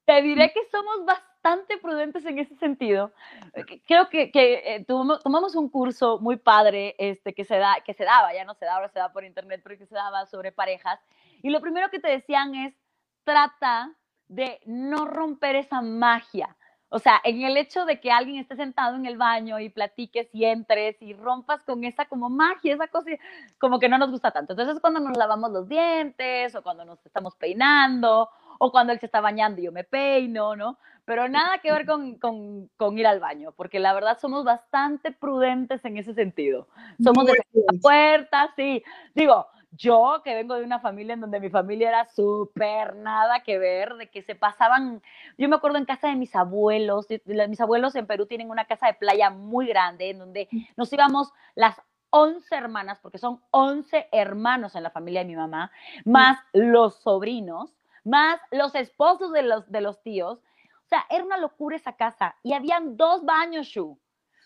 [0.04, 3.12] Te diré que somos bastante prudentes en ese sentido.
[3.86, 8.04] Creo que, que eh, tomamos un curso muy padre este, que, se da, que se
[8.04, 10.52] daba, ya no se da, ahora se da por internet, pero que se daba sobre
[10.52, 11.00] parejas.
[11.42, 12.74] Y lo primero que te decían es,
[13.24, 13.94] trata
[14.28, 16.56] de no romper esa magia.
[16.88, 20.28] O sea, en el hecho de que alguien esté sentado en el baño y platiques
[20.32, 23.10] y entres y rompas con esa como magia, esa cosa,
[23.58, 24.52] como que no nos gusta tanto.
[24.52, 28.28] Entonces, cuando nos lavamos los dientes o cuando nos estamos peinando
[28.58, 30.78] o cuando él se está bañando y yo me peino, ¿no?
[31.04, 35.12] Pero nada que ver con, con, con ir al baño, porque la verdad somos bastante
[35.12, 36.68] prudentes en ese sentido.
[37.02, 38.82] Somos de la puerta, sí.
[39.14, 39.46] Digo,
[39.76, 43.94] yo que vengo de una familia en donde mi familia era súper nada que ver,
[43.94, 45.02] de que se pasaban,
[45.38, 48.86] yo me acuerdo en casa de mis abuelos, mis abuelos en Perú tienen una casa
[48.86, 54.76] de playa muy grande en donde nos íbamos las 11 hermanas, porque son 11 hermanos
[54.76, 55.72] en la familia de mi mamá,
[56.04, 60.38] más los sobrinos, más los esposos de los, de los tíos.
[60.38, 63.98] O sea, era una locura esa casa y habían dos baños, Shu.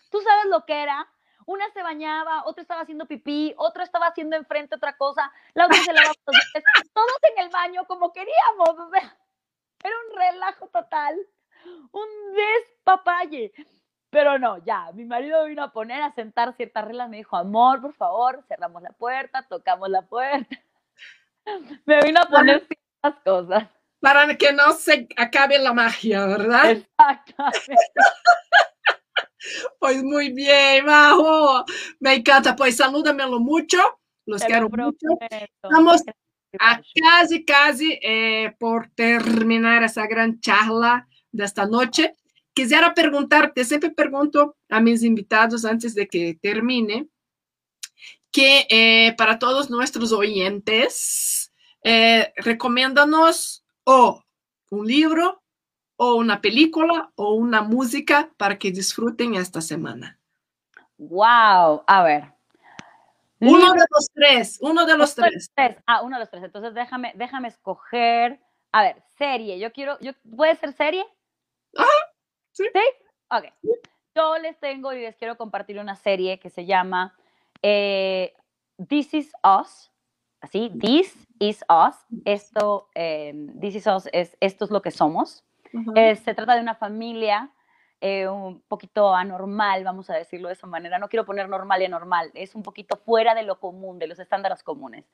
[0.09, 1.07] ¿Tú sabes lo que era?
[1.49, 5.77] Una se bañaba, otra estaba haciendo pipí, otro estaba haciendo enfrente otra cosa, la otra
[5.77, 8.69] se lavaba los dientes, todos en el baño como queríamos.
[8.69, 9.17] O sea,
[9.83, 11.17] era un relajo total,
[11.91, 13.51] un despapalle.
[14.11, 17.81] Pero no, ya, mi marido vino a poner a sentar ciertas reglas, me dijo, amor,
[17.81, 20.55] por favor, cerramos la puerta, tocamos la puerta.
[21.87, 23.67] Me vino a poner ciertas cosas.
[23.99, 26.69] Para que no se acabe la magia, ¿verdad?
[26.69, 27.75] Exactamente.
[29.79, 31.65] Pues muy bien, Majo.
[31.99, 32.55] Me encanta.
[32.55, 33.77] Pues salúdamelo mucho.
[34.25, 35.07] Los quiero mucho.
[35.63, 36.03] Estamos
[36.59, 42.15] a casi, casi eh, por terminar esa gran charla de esta noche.
[42.53, 47.07] Quisiera preguntarte, siempre pregunto a mis invitados antes de que termine,
[48.31, 51.51] que eh, para todos nuestros oyentes,
[51.83, 54.23] eh, recomiéndanos o
[54.69, 55.41] un libro
[56.01, 60.17] o una película o una música para que disfruten esta semana.
[60.97, 62.33] Wow, a ver.
[63.41, 65.51] Uno de los tres, uno de los tres.
[65.85, 66.43] Ah, uno de los tres.
[66.43, 68.39] Entonces déjame, déjame escoger.
[68.71, 69.59] A ver, serie.
[69.59, 71.05] Yo quiero, yo, ¿puede ser serie?
[71.75, 71.89] Ajá,
[72.53, 72.63] sí.
[72.73, 72.81] ¿Sí?
[73.29, 73.45] Ok.
[74.15, 77.13] Yo les tengo y les quiero compartir una serie que se llama
[77.61, 78.33] eh,
[78.87, 79.91] This Is Us.
[80.39, 81.95] Así, This Is Us.
[82.23, 85.43] Esto, eh, This Is Us es Esto es lo que somos.
[85.95, 87.51] Eh, se trata de una familia
[88.01, 90.99] eh, un poquito anormal, vamos a decirlo de esa manera.
[90.99, 94.19] No quiero poner normal y anormal, es un poquito fuera de lo común, de los
[94.19, 95.05] estándares comunes.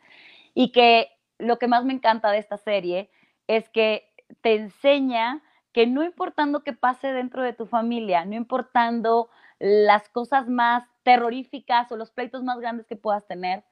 [0.54, 3.10] Y que lo que más me encanta de esta serie
[3.48, 5.42] es que te enseña
[5.72, 9.30] que no importando qué pase dentro de tu familia, no importando
[9.60, 13.64] las cosas más terroríficas o los pleitos más grandes que puedas tener,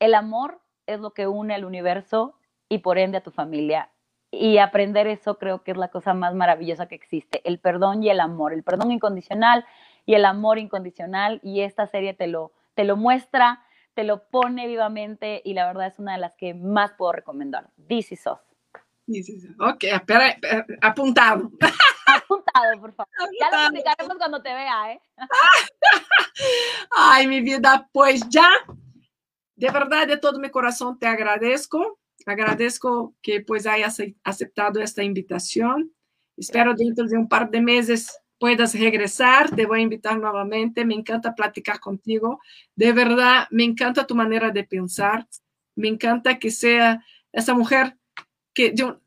[0.00, 3.90] el amor es lo que une al universo y por ende a tu familia
[4.38, 8.10] y aprender eso creo que es la cosa más maravillosa que existe, el perdón y
[8.10, 9.64] el amor, el perdón incondicional
[10.04, 13.64] y el amor incondicional y esta serie te lo, te lo muestra,
[13.94, 17.70] te lo pone vivamente y la verdad es una de las que más puedo recomendar.
[17.88, 18.38] This is us.
[19.60, 20.36] Ok, espera,
[20.82, 21.50] apuntado.
[22.06, 23.08] Apuntado, por favor.
[23.40, 25.00] Ya lo explicaremos cuando te vea, ¿eh?
[26.90, 28.50] Ay, mi vida, pues ya,
[29.54, 35.92] de verdad, de todo mi corazón te agradezco Agradezco que pues hayas aceptado esta invitación.
[36.36, 39.54] Espero dentro de un par de meses puedas regresar.
[39.54, 40.84] Te voy a invitar nuevamente.
[40.84, 42.40] Me encanta platicar contigo.
[42.74, 45.26] De verdad, me encanta tu manera de pensar.
[45.76, 47.96] Me encanta que sea esa mujer
[48.52, 49.00] que yo,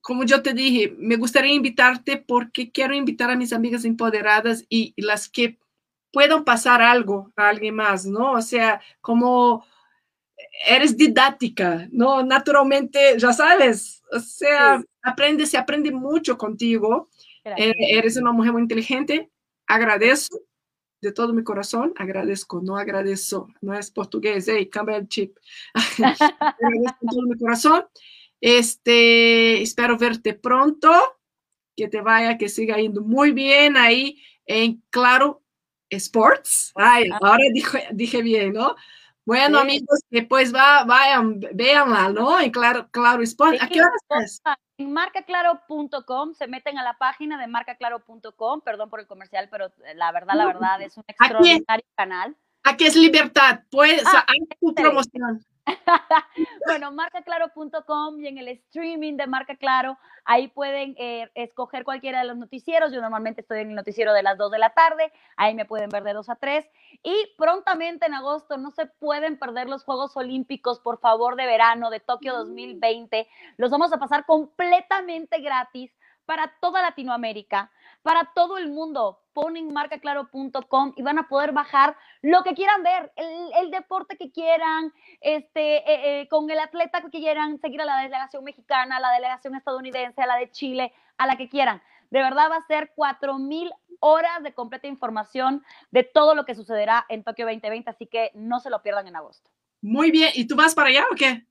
[0.00, 4.94] como yo te dije, me gustaría invitarte porque quiero invitar a mis amigas empoderadas y,
[4.96, 5.58] y las que
[6.12, 8.32] puedan pasar algo a alguien más, ¿no?
[8.32, 9.64] O sea, como
[10.66, 12.22] eres didáctica, ¿no?
[12.22, 17.08] Naturalmente, ya sabes, o sea, aprende, se aprende mucho contigo.
[17.44, 19.30] Eh, eres una mujer muy inteligente,
[19.66, 20.38] agradezco
[21.00, 25.36] de todo mi corazón, agradezco, no agradezco, no es portugués, hey, cambia el chip.
[25.74, 27.84] agradezco de todo mi corazón.
[28.40, 30.90] Este, espero verte pronto,
[31.76, 35.42] que te vaya, que siga yendo muy bien ahí en Claro
[35.90, 36.72] Sports.
[36.74, 37.18] Ay, ah.
[37.20, 38.76] ahora dije, dije bien, ¿no?
[39.24, 42.40] Bueno, amigos, después va, vayan, véanla, ¿no?
[42.40, 43.58] En Claro, claro Sport.
[43.60, 43.92] ¿A qué hora
[44.78, 49.94] En marcaclaro.com, se meten a la página de marcaclaro.com, perdón por el comercial, pero eh,
[49.94, 52.36] la verdad, la verdad, es un extraordinario canal.
[52.64, 55.44] Aquí es libertad, pues, ah, hay tu promoción.
[56.66, 62.26] bueno, marcaclaro.com y en el streaming de Marca Claro, ahí pueden eh, escoger cualquiera de
[62.26, 62.92] los noticieros.
[62.92, 65.90] Yo normalmente estoy en el noticiero de las 2 de la tarde, ahí me pueden
[65.90, 66.68] ver de 2 a 3.
[67.02, 71.90] Y prontamente en agosto no se pueden perder los Juegos Olímpicos, por favor, de verano
[71.90, 73.28] de Tokio 2020.
[73.56, 75.92] Los vamos a pasar completamente gratis
[76.24, 77.70] para toda Latinoamérica
[78.02, 79.20] para todo el mundo.
[79.32, 84.92] Ponen marcaclaro.com y van a poder bajar lo que quieran ver, el, deporte que quieran,
[85.20, 89.12] este, eh, eh, con el atleta que quieran, seguir a la delegación mexicana, a la
[89.12, 91.82] delegación estadounidense, a la de Chile, a la que quieran.
[92.10, 97.06] De verdad va a ser 4.000 horas de completa información de todo lo que sucederá
[97.08, 99.50] en Tokio 2020, así que no se lo pierdan en agosto.
[99.80, 101.46] Muy bien, ¿y tú vas para allá o qué?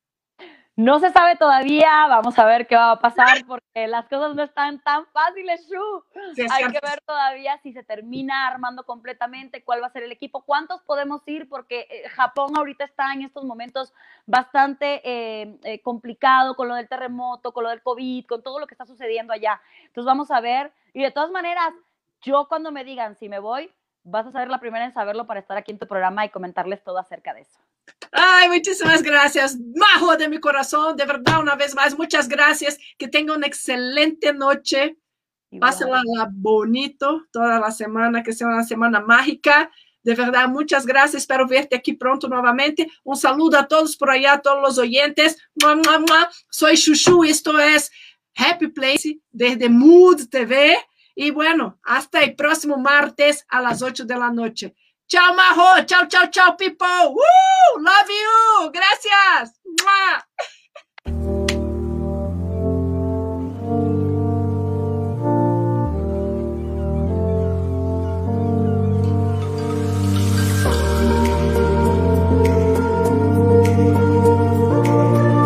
[0.82, 4.42] No se sabe todavía, vamos a ver qué va a pasar porque las cosas no
[4.42, 6.04] están tan fáciles, Shu.
[6.50, 10.42] Hay que ver todavía si se termina armando completamente, cuál va a ser el equipo,
[10.42, 13.94] cuántos podemos ir, porque eh, Japón ahorita está en estos momentos
[14.26, 18.66] bastante eh, eh, complicado con lo del terremoto, con lo del COVID, con todo lo
[18.66, 19.62] que está sucediendo allá.
[19.82, 21.74] Entonces vamos a ver, y de todas maneras,
[22.22, 23.72] yo cuando me digan si me voy,
[24.04, 26.84] vas a ser la primera en saberlo para estar aquí en tu programa y comentarles
[26.84, 27.60] todo acerca de eso.
[28.12, 33.08] Ay, muchísimas gracias, Majo de mi corazón, de verdad, una vez más, muchas gracias, que
[33.08, 34.98] tenga una excelente noche,
[35.60, 39.72] pásala bonito toda la semana, que sea una semana mágica,
[40.04, 44.34] de verdad, muchas gracias, espero verte aquí pronto nuevamente, un saludo a todos por allá,
[44.34, 45.38] a todos los oyentes,
[46.50, 47.92] soy Chuchu, esto es
[48.36, 50.76] Happy Place desde Mood TV,
[51.16, 54.74] y bueno, hasta el próximo martes a las 8 de la noche.
[55.12, 55.84] Tchau, Marro.
[55.84, 56.88] Tchau, tchau, tchau, people.
[56.88, 58.72] Uh, love you.
[58.72, 59.60] Gracias.
[59.84, 61.41] Mua.